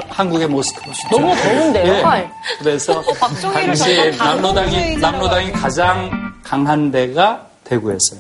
[0.10, 0.92] 한국의 모스크바.
[1.10, 1.94] 너무 더운데요?
[1.94, 2.02] 예.
[2.02, 2.30] 헐.
[2.60, 3.02] 그래서
[3.54, 8.20] 당시에 저희가 남로당이 남로당이 가장 강한 데가 대구였어요.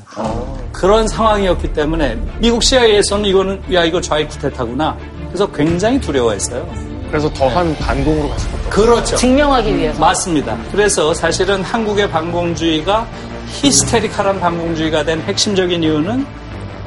[0.71, 4.97] 그런 상황이었기 때문에 미국 CIA에서는 이거는 야 이거 좌익 쿠데타구나.
[5.27, 6.67] 그래서 굉장히 두려워했어요.
[7.09, 8.69] 그래서 더한 반공으로 갔을 것 같아요.
[8.69, 9.15] 그렇죠.
[9.17, 9.99] 증명하기 위해서.
[9.99, 10.57] 맞습니다.
[10.71, 13.05] 그래서 사실은 한국의 반공주의가
[13.47, 16.25] 히스테리칼한 반공주의가 된 핵심적인 이유는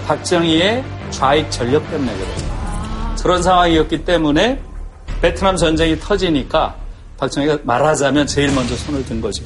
[0.06, 2.54] 박정희의 좌익 전력 때문에 그래요.
[3.22, 4.60] 그런 상황이었기 때문에
[5.20, 6.74] 베트남 전쟁이 터지니까
[7.18, 9.44] 박정희가 말하자면 제일 먼저 손을 든 거죠.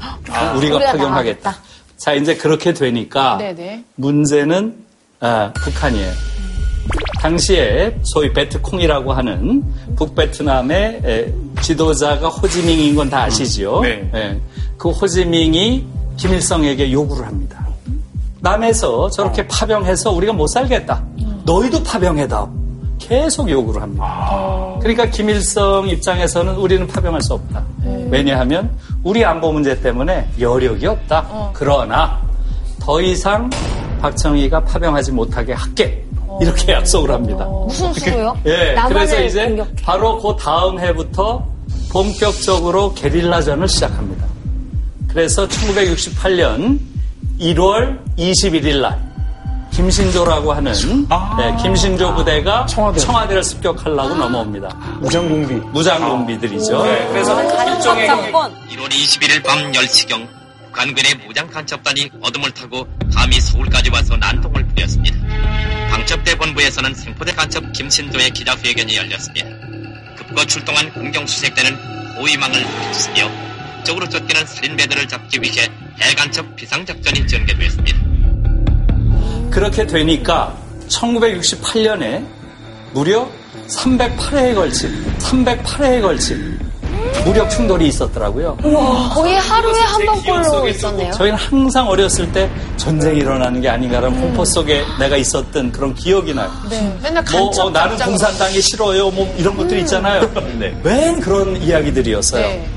[0.56, 1.56] 우리가 우리가 파견하겠다.
[1.98, 3.84] 자, 이제 그렇게 되니까 네네.
[3.96, 4.76] 문제는
[5.20, 6.12] 아, 북한이에요.
[7.20, 9.62] 당시에 소위 베트콩이라고 하는
[9.96, 13.80] 북베트남의 에, 지도자가 호지밍인 건 다 아시지요?
[13.80, 14.08] 네.
[14.14, 14.40] 예.
[14.78, 15.84] 그 호지밍이
[16.16, 17.66] 김일성에게 요구를 합니다.
[18.40, 21.04] 남에서 저렇게 파병해서 우리가 못 살겠다.
[21.44, 22.48] 너희도 파병해다.
[22.98, 24.76] 계속 요구를 합니다.
[24.80, 27.62] 그러니까 김일성 입장에서는 우리는 파병할 수 없다.
[28.10, 28.70] 왜냐하면
[29.02, 31.50] 우리 안보 문제 때문에 여력이 없다.
[31.52, 32.20] 그러나
[32.80, 33.48] 더 이상
[34.00, 36.04] 박정희가 파병하지 못하게 할게.
[36.40, 37.46] 이렇게 약속을 합니다.
[37.46, 38.36] 무슨 수로요?
[38.46, 39.68] 예, 그래서 이제 공격.
[39.82, 41.44] 바로 그 다음 해부터
[41.90, 44.24] 본격적으로 게릴라전을 시작합니다.
[45.08, 46.78] 그래서 1968년
[47.40, 49.07] 1월 21일 날
[49.78, 53.32] 김신조라고 하는 네, 김신조 부대가 청와대.
[53.32, 54.68] 를 습격하려고 넘어옵니다.
[55.00, 55.54] 무장공비.
[55.54, 56.82] 무장공비들이죠.
[56.82, 60.26] 네, 그래서 일종의 1월 21일 밤 10시경
[60.66, 65.16] 북한군의 무장 간첩단이 어둠을 타고 감히 서울까지 와서 난동을 부렸습니다.
[65.92, 69.46] 방첩대 본부에서는 생포대 간첩 김신도의 기자회견이 열렸습니다.
[70.16, 73.30] 급거 출동한 군경수색대는 호위망을 부딪히며
[73.76, 75.68] 북쪽으로 쫓기는 살인배들을 잡기 위해
[76.00, 78.07] 대간첩 비상작전이 전개됐습니다.
[79.50, 80.56] 그렇게 되니까
[80.88, 82.24] 1968년에
[82.92, 83.28] 무려
[83.68, 86.58] 308회에 걸친 308회에 걸친
[87.24, 88.56] 무력 충돌이 있었더라고요.
[88.64, 91.12] 우와, 거의 하루에 한 번꼴로 있었네요.
[91.12, 96.50] 저희는 항상 어렸을 때 전쟁이 일어나는 게 아닌가라는 공포 속에 내가 있었던 그런 기억이 나요.
[96.68, 96.80] 네.
[97.02, 97.96] 맨날 뭐 간첩 어, 나는.
[97.98, 99.10] 공산당이 싫어요.
[99.10, 100.22] 뭐 이런 것들 있잖아요.
[100.82, 102.46] 맨 그런 이야기들이었어요.
[102.46, 102.68] 네.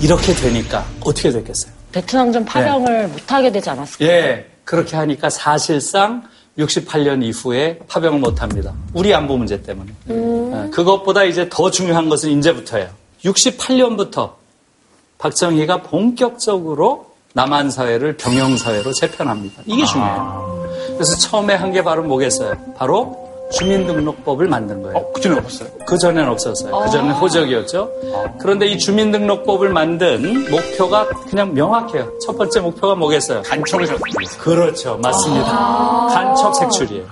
[0.00, 1.72] 이렇게 되니까 어떻게 됐겠어요?
[1.92, 4.08] 베트남 전 파병을 못하게 되지 않았을까요?
[4.08, 6.22] 예, 그렇게 하니까 사실상
[6.56, 8.72] 68년 이후에 파병을 못 합니다.
[8.94, 9.92] 우리 안보 문제 때문에.
[10.08, 12.88] 예, 그것보다 이제 더 중요한 것은 이제부터예요.
[13.24, 14.34] 68년부터
[15.18, 19.62] 박정희가 본격적으로 남한 사회를 병영 사회로 재편합니다.
[19.66, 20.68] 이게 중요해요.
[20.94, 22.74] 그래서 처음에 한 게 바로 뭐겠어요?
[22.76, 25.12] 바로 주민등록법을 만든 거예요.
[25.12, 25.68] 그 전에 없었어요?
[25.86, 26.78] 그 전에는 없었어요.
[26.84, 27.90] 그 전에는 호적이었죠.
[28.40, 32.18] 그런데 이 주민등록법을 만든 목표가 그냥 명확해요.
[32.24, 33.42] 첫 번째 목표가 뭐겠어요?
[33.42, 34.96] 간첩을 잡기 그렇죠.
[34.98, 35.46] 맞습니다.
[36.12, 37.04] 간첩 색출이에요.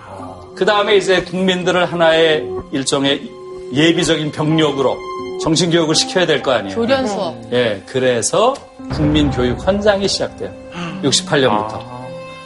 [0.54, 3.30] 그 다음에 이제 국민들을 하나의 일종의
[3.72, 4.96] 예비적인 병력으로
[5.42, 6.74] 정신교육을 시켜야 될 거 아니에요.
[6.74, 7.34] 교련 수업.
[7.52, 8.54] 예, 그래서
[8.92, 10.50] 국민교육 헌장이 시작돼요.
[11.02, 11.97] 68년부터.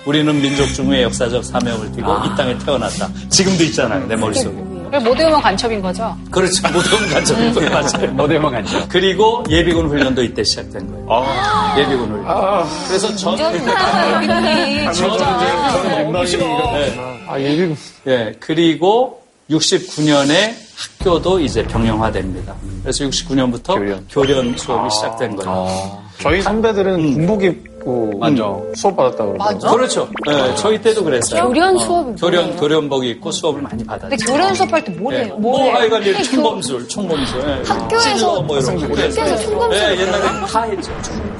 [0.05, 3.09] 우리는 민족 중의 역사적 사명을 띠고 이 땅에 태어났다.
[3.28, 4.55] 지금도 있잖아요, 내 머릿속에.
[5.00, 6.14] 못 외우면 간첩인 거죠?
[6.30, 6.68] 그렇죠.
[6.70, 7.70] 모든 간첩인 거예요.
[7.70, 8.12] 맞아요.
[8.12, 8.88] 너네만 간첩.
[8.90, 11.24] 그리고 예비군 훈련도 이때 시작된 거예요.
[11.78, 12.66] 예비군 훈련.
[12.88, 13.38] 그래서 전,
[17.26, 17.76] 아, 예비군.
[18.09, 22.55] 예, 그리고 69년에 학교도 이제 병영화됩니다.
[22.82, 26.03] 그래서 69년부터 교련, 수업이 시작된 거예요.
[26.20, 27.42] 저희 선배들은 군복
[27.83, 28.43] 입고 맞아.
[28.74, 29.72] 수업 받았다고 그러더라고요.
[29.72, 30.09] 그렇죠.
[30.30, 31.49] 예, 저희 때도 그랬어요.
[31.49, 32.57] 교련 수업이 교련?
[32.57, 34.09] 교련복 입고 수업을 많이 받았죠.
[34.09, 35.24] 근데 교련 수업할 때뭘 예.
[35.24, 35.37] 해요?
[35.39, 35.74] 뭐, 해요?
[35.74, 37.41] 하여간 이제 그 총범술, 총범술.
[37.41, 37.68] 예.
[37.68, 38.83] 학교에서 찔러 뭐 이런 거.
[38.83, 40.93] 학교에서 총범술 예, 옛날에 다 했죠.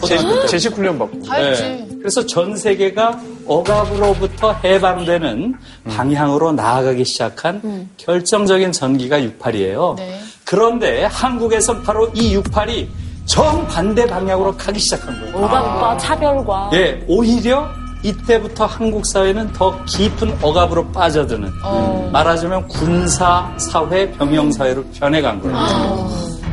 [0.09, 0.47] 때.
[0.47, 1.22] 제식 훈련 받고.
[1.22, 1.62] 다 했지.
[1.62, 1.86] 예.
[1.99, 5.55] 그래서 전 세계가 억압으로부터 해방되는
[5.88, 9.97] 방향으로 나아가기 시작한 결정적인 전기가 68이에요.
[9.97, 10.18] 네.
[10.45, 12.86] 그런데 한국에선 바로 이 68이
[13.32, 15.38] 정반대 방향으로 가기 시작한 거예요.
[15.38, 17.66] 억압과 차별과 예, 오히려
[18.02, 21.50] 이때부터 한국 사회는 더 깊은 억압으로 빠져드는
[22.12, 25.56] 말하자면 군사 사회 병영 사회로 변해간 거예요.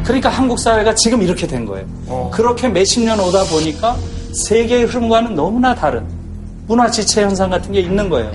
[0.06, 1.86] 그러니까 한국 사회가 지금 이렇게 된 거예요.
[2.32, 3.98] 그렇게 몇십 년 오다 보니까
[4.46, 6.08] 세계의 흐름과는 너무나 다른
[6.66, 8.32] 문화 지체 현상 같은 게 있는 거예요.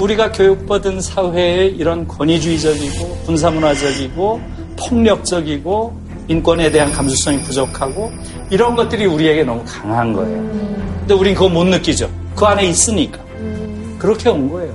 [0.00, 4.40] 우리가 교육받은 사회의 이런 권위주의적이고 군사문화적이고
[4.78, 8.12] 폭력적이고 인권에 대한 감수성이 부족하고
[8.50, 10.36] 이런 것들이 우리에게 너무 강한 거예요.
[11.00, 12.10] 근데 우린 그거 못 느끼죠.
[12.34, 13.18] 그 안에 있으니까.
[13.98, 14.74] 그렇게 온 거예요.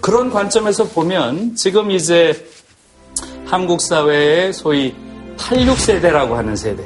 [0.00, 2.46] 그런 관점에서 보면 지금 이제
[3.44, 4.94] 한국 사회의 소위
[5.36, 6.82] 86세대라고 하는 세대.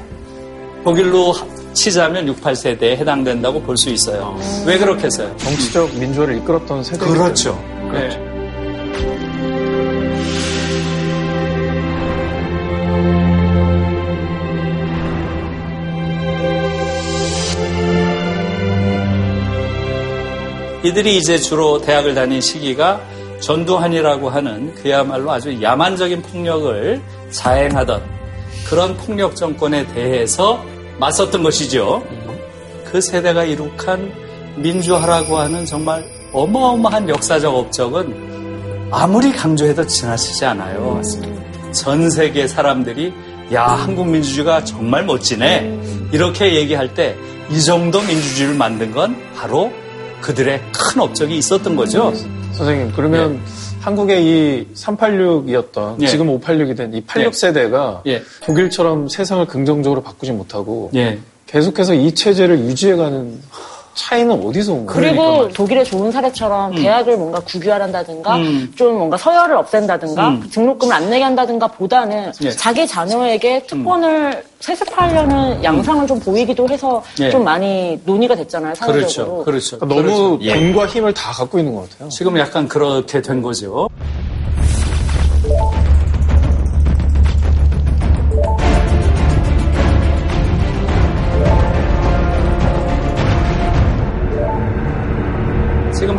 [0.85, 1.35] 독일로
[1.73, 4.39] 치자면 68세대에 해당된다고 볼 수 있어요.
[4.67, 5.35] 왜 그렇겠어요?
[5.37, 6.99] 정치적 민주화를 이끌었던 세대.
[7.07, 7.63] 그렇죠.
[7.91, 8.19] 그렇죠.
[8.19, 8.30] 네.
[20.83, 23.01] 이들이 이제 주로 대학을 다닌 시기가
[23.41, 27.01] 전두환이라고 하는 그야말로 아주 야만적인 폭력을
[27.31, 28.03] 자행하던
[28.69, 30.63] 그런 폭력 정권에 대해서
[30.99, 32.03] 맞섰던 것이죠.
[32.85, 34.13] 그 세대가 이룩한
[34.57, 41.01] 민주화라고 하는 정말 어마어마한 역사적 업적은 아무리 강조해도 지나치지 않아요.
[41.73, 43.13] 전 세계 사람들이
[43.53, 47.17] 야 한국 민주주의가 정말 멋지네 이렇게 얘기할 때
[47.51, 49.73] 이 정도 민주주의를 만든 건 바로
[50.21, 52.13] 그들의 큰 업적이 있었던 거죠.
[52.53, 53.41] 선생님, 그러면
[53.81, 56.07] 한국의 이 386이었던 예.
[56.07, 58.23] 지금 586이 된 이 86 세대가 예.
[58.45, 61.19] 독일처럼 세상을 긍정적으로 바꾸지 못하고 예.
[61.47, 63.41] 계속해서 이 체제를 유지해가는
[64.01, 65.01] 차이는 어디서 온 거예요?
[65.01, 68.73] 그리고 독일의 좋은 사례처럼 대학을 뭔가 국유화한다든가 음.
[68.75, 70.49] 좀 뭔가 서열을 없앤다든가 음.
[70.51, 72.51] 등록금을 안 내게 한다든가 보다는 예.
[72.51, 77.31] 자기 자녀에게 특권을 세습하려는 양상을 좀 보이기도 해서 예.
[77.31, 79.01] 좀 많이 논의가 됐잖아요 그렇죠.
[79.01, 79.45] 사회적으로.
[79.45, 79.79] 그렇죠.
[79.79, 80.45] 그러니까 너무 그렇죠.
[80.45, 80.55] 예.
[80.55, 82.09] 돈과 힘을 다 갖고 있는 것 같아요.
[82.09, 83.89] 지금 약간 그렇게 된 거죠.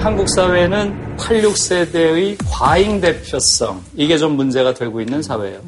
[0.01, 5.59] 한국 사회는 86세대의 과잉 대표성 이게 좀 문제가 되고 있는 사회예요.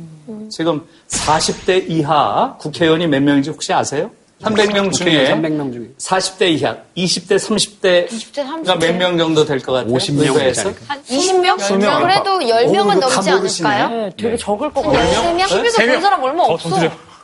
[0.49, 4.09] 지금 40대 이하 국회의원이 몇 명인지 혹시 아세요?
[4.41, 8.65] 300명 중에 300명 중에 40대 이하, 20대, 30대 20대, 30대.
[8.65, 9.93] 가 몇 명 정도 될 것 같아요?
[9.93, 10.63] 50명 의회에서?
[10.73, 11.57] 되지 한 20명?
[11.57, 12.01] 10명?
[12.01, 13.29] 그래도 10명은 오, 넘지.
[13.29, 13.89] 않을까요?
[13.89, 15.23] 네, 되게 적을 것 어, 같아요.
[15.23, 15.47] 몇 명?
[15.47, 15.71] 세 명?
[15.71, 16.01] 세 명?
[16.01, 16.69] 사람 얼마 없어.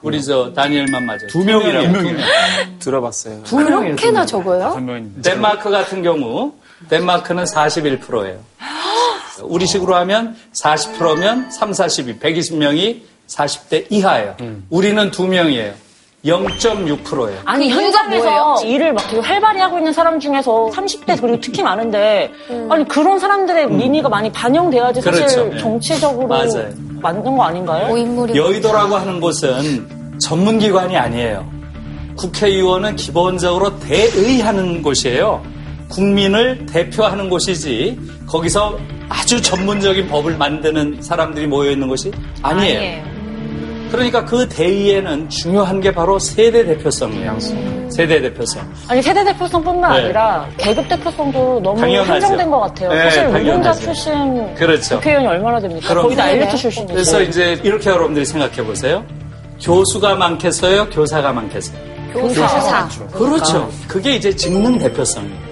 [0.02, 1.28] 우리 저 다니엘만 맞아요.
[1.30, 1.88] 두 명이라고.
[1.88, 2.18] 두 명이에요.
[2.80, 3.44] 들어봤어요.
[3.44, 3.96] 두 명이에요.
[3.98, 4.78] 그렇게나 적어요?
[5.22, 6.54] 덴마크 같은 경우
[6.88, 8.40] 덴마크는 41%예요.
[9.42, 14.36] 우리 식으로 하면 40%면 3, 42, 120명이 40대 이하예요.
[14.70, 15.74] 우리는 두 명이에요.
[16.26, 17.38] 0.6%예요.
[17.46, 18.56] 아니 현장에서 뭐예요?
[18.66, 22.30] 일을 막 되게 활발히 하고 있는 사람 중에서 30대 그리고 특히 많은데
[22.70, 25.50] 아니 그런 사람들의 민의가 많이 반영돼야지 사실 그렇죠.
[25.54, 25.58] 예.
[25.60, 26.70] 정치적으로 맞아요.
[27.02, 27.98] 맞는 거 아닌가요?
[28.36, 31.50] 여의도라고 하는 곳은 전문기관이 아니에요.
[32.18, 35.42] 국회의원은 기본적으로 대의하는 곳이에요.
[35.90, 38.78] 국민을 대표하는 곳이지 거기서
[39.10, 42.12] 아주 전문적인 법을 만드는 사람들이 모여 있는 곳이
[42.42, 43.04] 아니에요.
[43.92, 47.40] 그러니까 그 대의에는 중요한 게 바로 세대 대표성이에요.
[47.90, 48.62] 세대 대표성.
[48.88, 50.04] 아니 세대 대표성뿐만 네.
[50.04, 52.14] 아니라 계급 대표성도 너무 당연하죠.
[52.14, 52.94] 한정된 것 같아요.
[52.94, 53.74] 네, 사실 노동자.
[53.74, 54.96] 출신 그렇죠.
[54.98, 55.96] 국회의원이 얼마나 됩니까?
[55.96, 56.94] 거의 다 엘리트 출신이죠.
[56.94, 59.04] 그래서 이제 이렇게 여러분들이 생각해 보세요.
[59.60, 60.90] 교수가 많겠어요?
[60.92, 61.80] 교사가 많겠어요?
[62.14, 62.88] 교사.
[63.12, 63.72] 그렇죠.
[63.88, 65.49] 그게 이제 직능 대표성이에요.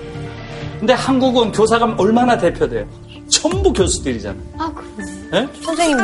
[0.80, 2.86] 근데 한국은 교사가 얼마나 대표돼요?
[3.30, 4.42] 전부 교수들이잖아요.
[4.58, 5.08] 아, 그래.
[5.34, 5.48] 예?
[5.64, 6.04] 선생님도.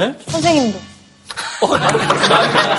[0.00, 0.14] 예?
[0.28, 0.78] 선생님도.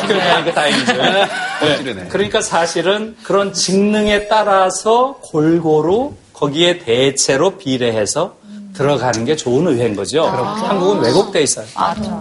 [0.07, 0.93] 그러니까 다행이죠.
[0.93, 2.07] 네.
[2.09, 8.35] 그러니까 사실은 그런 직능에 따라서 골고루 거기에 대체로 비례해서
[8.73, 10.25] 들어가는 게 좋은 의회인 거죠.
[10.25, 11.65] 한국은 왜곡돼 있어요.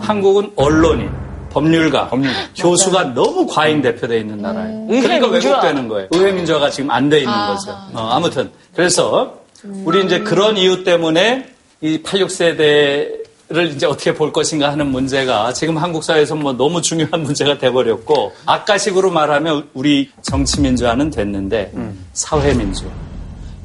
[0.00, 1.10] 한국은 언론인,
[1.56, 2.10] 법률가,
[2.54, 4.86] 교수가 너무 과잉 대표되어 있는 나라예요.
[4.90, 5.54] 의회 그러니까 민주화.
[5.54, 6.08] 왜곡되는 거예요.
[6.10, 7.70] 의회 민주화가 지금 안 돼 있는 거죠.
[7.94, 9.38] 어, 아무튼 그래서
[9.84, 11.48] 우리 이제 그런 이유 때문에
[11.80, 17.56] 이 86세대를 이제 어떻게 볼 것인가 하는 문제가 지금 한국 사회에서 뭐 너무 중요한 문제가
[17.56, 21.72] 돼버렸고 아까식으로 말하면 우리 정치 민주화는 됐는데
[22.12, 22.90] 사회 민주화,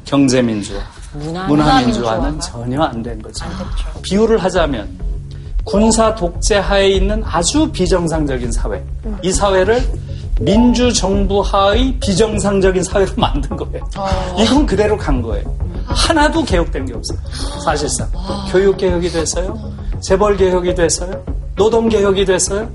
[0.06, 0.80] 경제 민주화,
[1.14, 3.46] 문화, 문화 민주화는 전혀 안 된 거죠.
[4.04, 5.11] 비유를 하자면
[5.64, 8.84] 군사 독재 하에 있는 아주 비정상적인 사회.
[9.22, 9.82] 이 사회를
[10.41, 13.84] 민주 정부 하의 비정상적인 사회로 만든 거예요.
[14.39, 15.43] 이건 그대로 간 거예요.
[15.86, 17.18] 하나도 개혁된 게 없어요.
[17.64, 18.09] 사실상.
[18.51, 19.57] 교육 개혁이 됐어요.
[20.01, 21.24] 재벌 개혁이 됐어요.
[21.55, 22.68] 노동 개혁이 됐어요.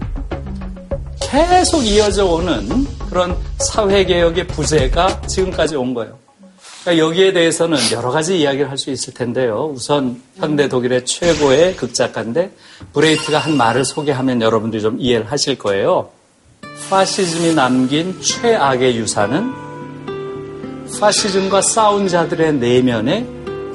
[1.20, 6.14] 계속 이어져 오는 그런 사회 개혁의 부재가 지금까지 온 거예요.
[6.86, 9.72] 그러니까 여기에 대해서는 여러 가지 이야기를 할 수 있을 텐데요.
[9.74, 12.52] 우선 현대 독일의 최고의 극작가인데
[12.92, 16.10] 브레이트가 한 말을 소개하면 여러분들이 좀 이해를 하실 거예요.
[16.88, 19.52] 파시즘이 남긴 최악의 유산은
[21.00, 23.26] 파시즘과 싸운 자들의 내면에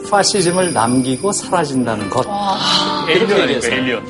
[0.09, 2.25] 파시즘을 남기고 사라진다는 것.
[3.09, 3.73] 이렇게 얘기했어요.
[3.73, 4.05] 에일리언.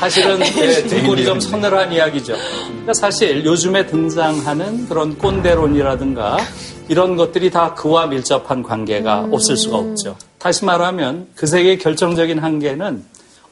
[0.00, 2.34] 사실은 예, 뒷골이 좀 서늘한 이야기죠.
[2.66, 6.38] 그러니까 사실 요즘에 등장하는 그런 꼰대론이라든가
[6.88, 10.16] 이런 것들이 다 그와 밀접한 관계가 없을 수가 없죠.
[10.38, 13.02] 다시 말하면 그 세계의 결정적인 한계는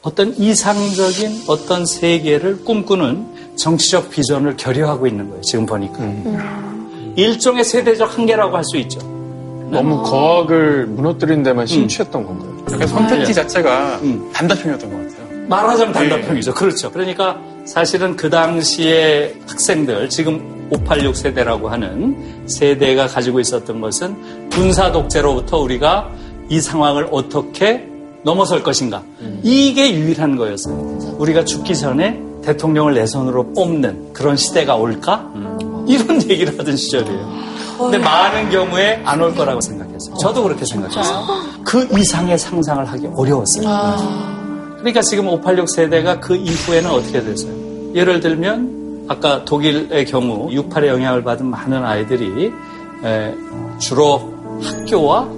[0.01, 5.41] 어떤 이상적인 어떤 세계를 꿈꾸는 정치적 비전을 결여하고 있는 거예요.
[5.41, 5.97] 지금 보니까.
[7.15, 8.99] 일종의 세대적 한계라고 할 수 있죠.
[9.69, 12.57] 너무 거학을 무너뜨린 데만 심취했던 건가요?
[12.71, 13.99] 약간 선택지 자체가
[14.33, 15.47] 단답형이었던 것 같아요.
[15.47, 16.53] 말하자면 단답형이죠.
[16.53, 16.91] 그렇죠.
[16.91, 25.59] 그러니까 사실은 그 당시에 학생들, 지금 586 세대라고 하는 세대가 가지고 있었던 것은 군사 독재로부터
[25.59, 26.09] 우리가
[26.49, 27.87] 이 상황을 어떻게
[28.23, 29.03] 넘어설 것인가.
[29.43, 31.15] 이게 유일한 거였어요.
[31.17, 35.29] 우리가 죽기 전에 대통령을 내 손으로 뽑는 그런 시대가 올까?
[35.87, 37.47] 이런 얘기를 하던 시절이에요.
[37.77, 40.15] 근데 많은 경우에 안 올 거라고 생각했어요.
[40.17, 41.25] 저도 그렇게 생각했어요.
[41.63, 43.63] 그 이상의 상상을 하기 어려웠어요.
[44.79, 47.51] 그러니까 지금 586 세대가 그 이후에는 어떻게 됐어요?
[47.93, 52.51] 예를 들면 아까 독일의 경우 68의 영향을 받은 많은 아이들이
[53.03, 53.33] 에,
[53.79, 55.29] 주로 학교와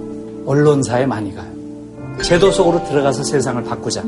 [0.46, 1.50] 언론사에 많이 가요.
[2.22, 4.02] 제도 속으로 들어가서 세상을 바꾸자.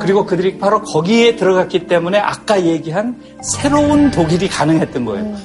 [0.00, 5.36] 그리고 그들이 바로 거기에 들어갔기 때문에 아까 얘기한 새로운 독일이 가능했던 거예요.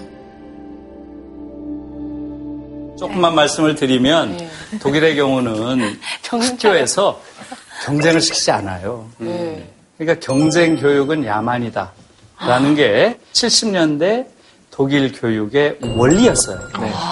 [2.99, 4.37] 조금만 말씀을 드리면
[4.81, 5.97] 독일의 경우는
[6.29, 7.19] 학교에서
[7.85, 9.05] 경쟁을 시키지 않아요.
[9.97, 11.91] 그러니까 경쟁 교육은 야만이다.
[12.47, 14.27] 라는 게 70년대
[14.71, 16.59] 독일 교육의 원리였어요.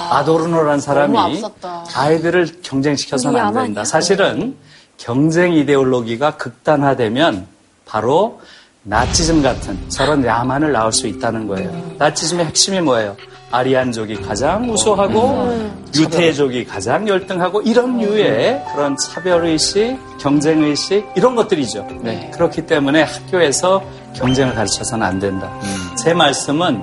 [0.09, 1.85] 아도르노라는 사람이 너무 앞섰다.
[1.95, 3.83] 아이들을 경쟁시켜서는 안 된다.
[3.83, 4.55] 사실은
[4.97, 7.47] 경쟁 이데올로기가 극단화되면
[7.85, 8.41] 바로
[8.83, 11.95] 나치즘 같은 저런 야만을 낳을 수 있다는 거예요.
[11.99, 13.15] 나치즘의 핵심이 뭐예요?
[13.51, 21.85] 아리안족이 가장 우수하고 유태족이 가장 열등하고 이런 류의 그런 차별의식, 경쟁의식 이런 것들이죠.
[22.33, 23.83] 그렇기 때문에 학교에서
[24.15, 25.51] 경쟁을 가르쳐서는 안 된다.
[25.97, 26.81] 제 말씀은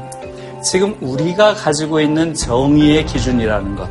[0.62, 3.88] 지금 우리가 가지고 있는 정의의 기준이라는 것,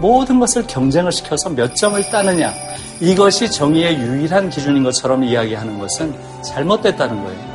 [0.00, 2.52] 모든 것을 경쟁을 시켜서 몇 점을 따느냐,
[3.00, 7.52] 이것이 정의의 유일한 기준인 것처럼 이야기하는 것은 잘못됐다는 거예요.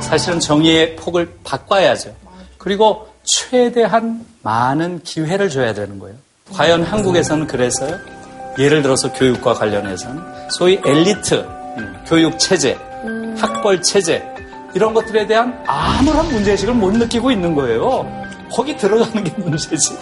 [0.00, 2.12] 사실은 정의의 폭을 바꿔야죠.
[2.58, 6.16] 그리고 최대한 많은 기회를 줘야 되는 거예요.
[6.54, 7.98] 과연 한국에서는 그래서요?
[8.58, 12.76] 예를 들어서 교육과 관련해서는 소위 엘리트 음, 교육 체제,
[13.36, 14.24] 학벌 체제
[14.74, 18.10] 이런 것들에 대한 아무런 문제의식을 못 느끼고 있는 거예요.
[18.50, 19.96] 거기 들어가는 게 문제지.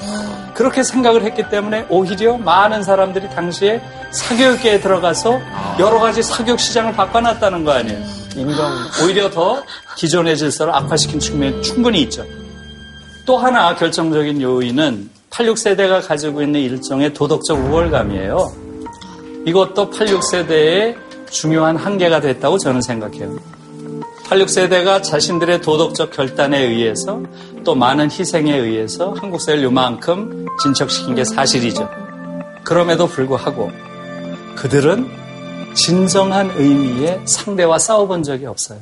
[0.54, 5.40] 그렇게 생각을 했기 때문에 오히려 많은 사람들이 당시에 사교육계에 들어가서
[5.80, 7.98] 여러 가지 사교육 시장을 바꿔놨다는 거 아니에요.
[8.36, 8.72] 인정.
[9.02, 9.62] 오히려 더
[9.96, 12.24] 기존의 질서를 악화시킨 측면이 충분히 있죠.
[13.26, 18.52] 또 하나 결정적인 요인은 86세대가 가지고 있는 일종의 도덕적 우월감이에요.
[19.44, 20.96] 이것도 86세대의
[21.30, 23.36] 중요한 한계가 됐다고 저는 생각해요.
[24.28, 27.20] 86세대가 자신들의 도덕적 결단에 의해서
[27.64, 31.88] 또 많은 희생에 의해서 한국 사회를 요만큼 진척시킨 게 사실이죠.
[32.64, 33.72] 그럼에도 불구하고
[34.54, 35.08] 그들은
[35.74, 38.78] 진정한 의미의 상대와 싸워본 적이 없어요.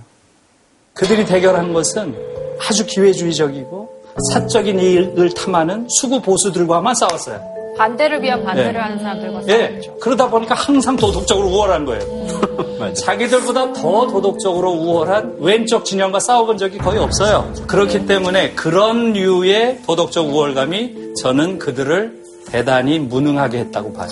[0.92, 2.14] 그들이 대결한 것은
[2.60, 3.83] 아주 기회주의적이고
[4.32, 7.54] 사적인 이익을 탐하는 수구 보수들과만 싸웠어요.
[7.76, 8.78] 반대를 위한 반대를 네.
[8.78, 9.80] 하는 사람들과 예.
[10.00, 12.94] 그러다 보니까 항상 도덕적으로 우월한 거예요.
[12.94, 17.52] 자기들보다 더 도덕적으로 우월한 왼쪽 진영과 싸워본 적이 거의 없어요.
[17.66, 22.23] 그렇기 때문에 그런 류의 도덕적 우월감이 저는 그들을
[22.54, 24.08] 대단히 무능하게 했다고 봐요.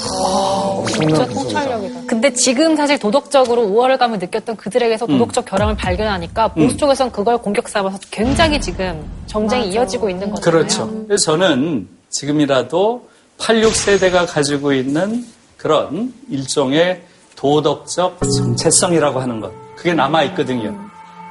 [0.88, 2.00] 진짜 통찰력이다.
[2.08, 6.76] 근데 지금 사실 도덕적으로 우월감을 느꼈던 그들에게서 도덕적 결함을 발견하니까 보수 음.
[6.76, 10.40] 쪽에서는 그걸 공격 삼아서 굉장히 지금 정쟁이 이어지고 있는 거잖아요.
[10.42, 11.04] 그렇죠.
[11.06, 15.24] 그래서 저는 지금이라도 86세대가 가지고 있는
[15.56, 17.00] 그런 일종의
[17.36, 19.52] 도덕적 정체성이라고 하는 것.
[19.76, 20.76] 그게 남아있거든요.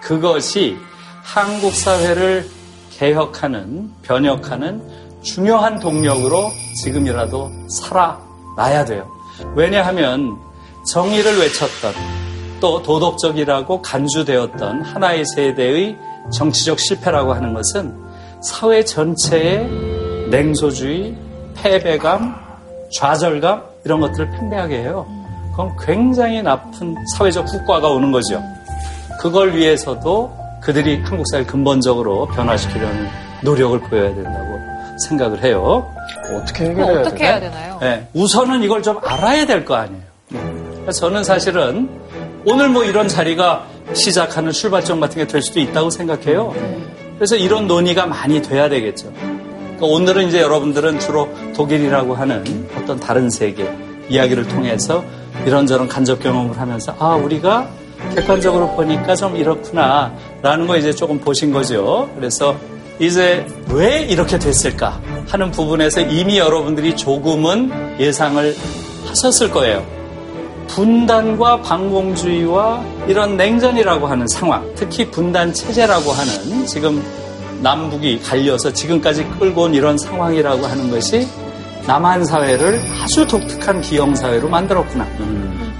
[0.01, 0.77] 그것이
[1.23, 2.47] 한국 사회를
[2.91, 4.81] 개혁하는, 변혁하는
[5.21, 6.51] 중요한 동력으로
[6.83, 9.07] 지금이라도 살아나야 돼요.
[9.55, 10.37] 왜냐하면
[10.85, 11.93] 정의를 외쳤던
[12.59, 15.97] 또 도덕적이라고 간주되었던 하나의 세대의
[16.31, 17.95] 정치적 실패라고 하는 것은
[18.41, 19.67] 사회 전체의
[20.29, 21.15] 냉소주의,
[21.55, 22.35] 패배감,
[22.91, 25.05] 좌절감 이런 것들을 팽배하게 해요.
[25.51, 28.41] 그건 굉장히 나쁜 사회적 국가가 오는 거죠.
[29.19, 33.07] 그걸 위해서도 그들이 한국 사회를 근본적으로 변화시키려는
[33.43, 34.50] 노력을 보여야 된다고
[35.01, 35.87] 생각을 해요.
[36.33, 37.77] 어떻게 그럼 어떻게 해야 되나요?
[37.81, 40.01] 네, 우선은 이걸 좀 알아야 될 거 아니에요.
[40.81, 41.89] 그래서 저는 사실은
[42.45, 46.53] 오늘 뭐 이런 자리가 시작하는 출발점 같은 게 될 수도 있다고 생각해요.
[47.15, 49.11] 그래서 이런 논의가 많이 돼야 되겠죠.
[49.13, 53.71] 그러니까 오늘은 이제 여러분들은 주로 독일이라고 하는 어떤 다른 세계
[54.09, 55.03] 이야기를 통해서
[55.45, 57.67] 이런저런 간접 경험을 하면서 아 우리가
[58.15, 62.09] 객관적으로 보니까 좀 이렇구나 라는 거 이제 조금 보신 거죠.
[62.15, 62.55] 그래서
[62.99, 68.55] 이제 왜 이렇게 됐을까 하는 부분에서 이미 여러분들이 조금은 예상을
[69.07, 69.85] 하셨을 거예요.
[70.67, 77.03] 분단과 반공주의와 이런 냉전이라고 하는 상황, 특히 분단 체제라고 하는 지금
[77.61, 81.27] 남북이 갈려서 지금까지 끌고 온 이런 상황이라고 하는 것이
[81.85, 85.07] 남한 사회를 아주 독특한 기형 사회로 만들었구나.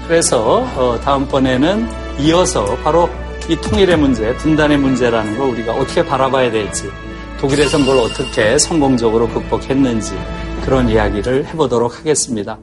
[0.06, 1.88] 그래서 어, 다음번에는
[2.20, 3.08] 이어서 바로
[3.52, 6.90] 이 통일의 문제, 분단의 문제라는 걸 우리가 어떻게 바라봐야 될지,
[7.38, 10.14] 독일에서 뭘 어떻게 성공적으로 극복했는지
[10.64, 12.58] 그런 이야기를 해보도록 하겠습니다.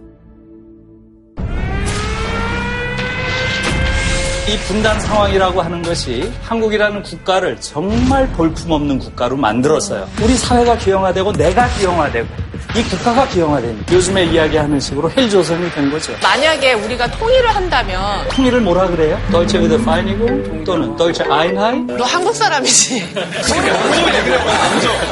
[4.50, 10.10] 이 분단 상황이라고 하는 것이 한국이라는 국가를 정말 볼품없는 국가로 만들었어요.
[10.24, 12.28] 우리 사회가 기형화되고 내가 기형화되고
[12.76, 13.94] 이 국가가 기형화됩니다.
[13.94, 16.14] 요즘에 이야기하는 식으로 헬조선이 된 거죠.
[16.24, 19.20] 만약에 우리가 통일을 한다면 통일을 뭐라 그래요?
[19.30, 21.86] Deutsche Wiedervereinigung 또는 Deutsche Einheit?
[21.96, 23.06] 너 한국 사람이지.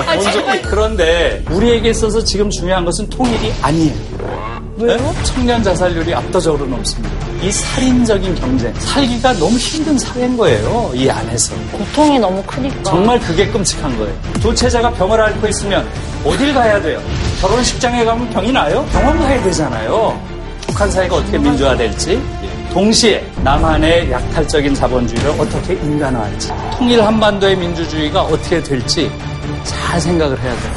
[0.07, 3.93] 아, 정말 그런데 우리에게 있어서 지금 중요한 것은 통일이 아니에요.
[4.77, 5.15] 왜요?
[5.25, 7.26] 청년 자살률이 압도적으로 높습니다.
[7.41, 10.91] 이 살인적인 경쟁, 살기가 너무 힘든 사회인 거예요.
[10.95, 11.53] 이 안에서.
[11.71, 12.83] 고통이 너무 크니까.
[12.83, 14.13] 정말 그게 끔찍한 거예요.
[14.41, 15.87] 도체자가 병을 앓고 있으면
[16.25, 17.01] 어딜 가야 돼요?
[17.39, 18.83] 결혼식장에 가면 병이 나요?
[18.91, 20.19] 병원 가야 되잖아요.
[20.65, 22.21] 북한 사회가 어떻게 민주화될지,
[22.73, 29.09] 동시에 남한의 약탈적인 자본주의를 어떻게 인간화할지, 통일 한반도의 민주주의가 어떻게 될지
[29.63, 30.73] 잘 생각을 해야 돼요.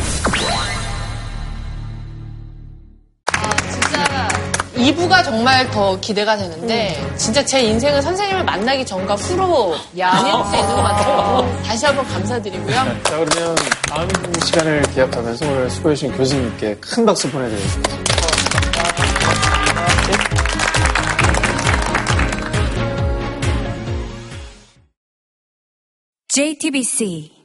[4.81, 10.74] 2부가 정말 더 기대가 되는데 진짜 제 인생은 선생님을 만나기 전과 후로 나뉠 수 있는
[10.74, 11.62] 것 같아요.
[11.64, 12.74] 다시 한번 감사드리고요.
[12.74, 13.57] 자, 그러면
[13.89, 14.09] 다음
[14.45, 17.91] 시간을 기약하면서 오늘 수고해주신 교수님께 큰 박수 보내드리겠습니다.
[26.28, 27.39] JTBC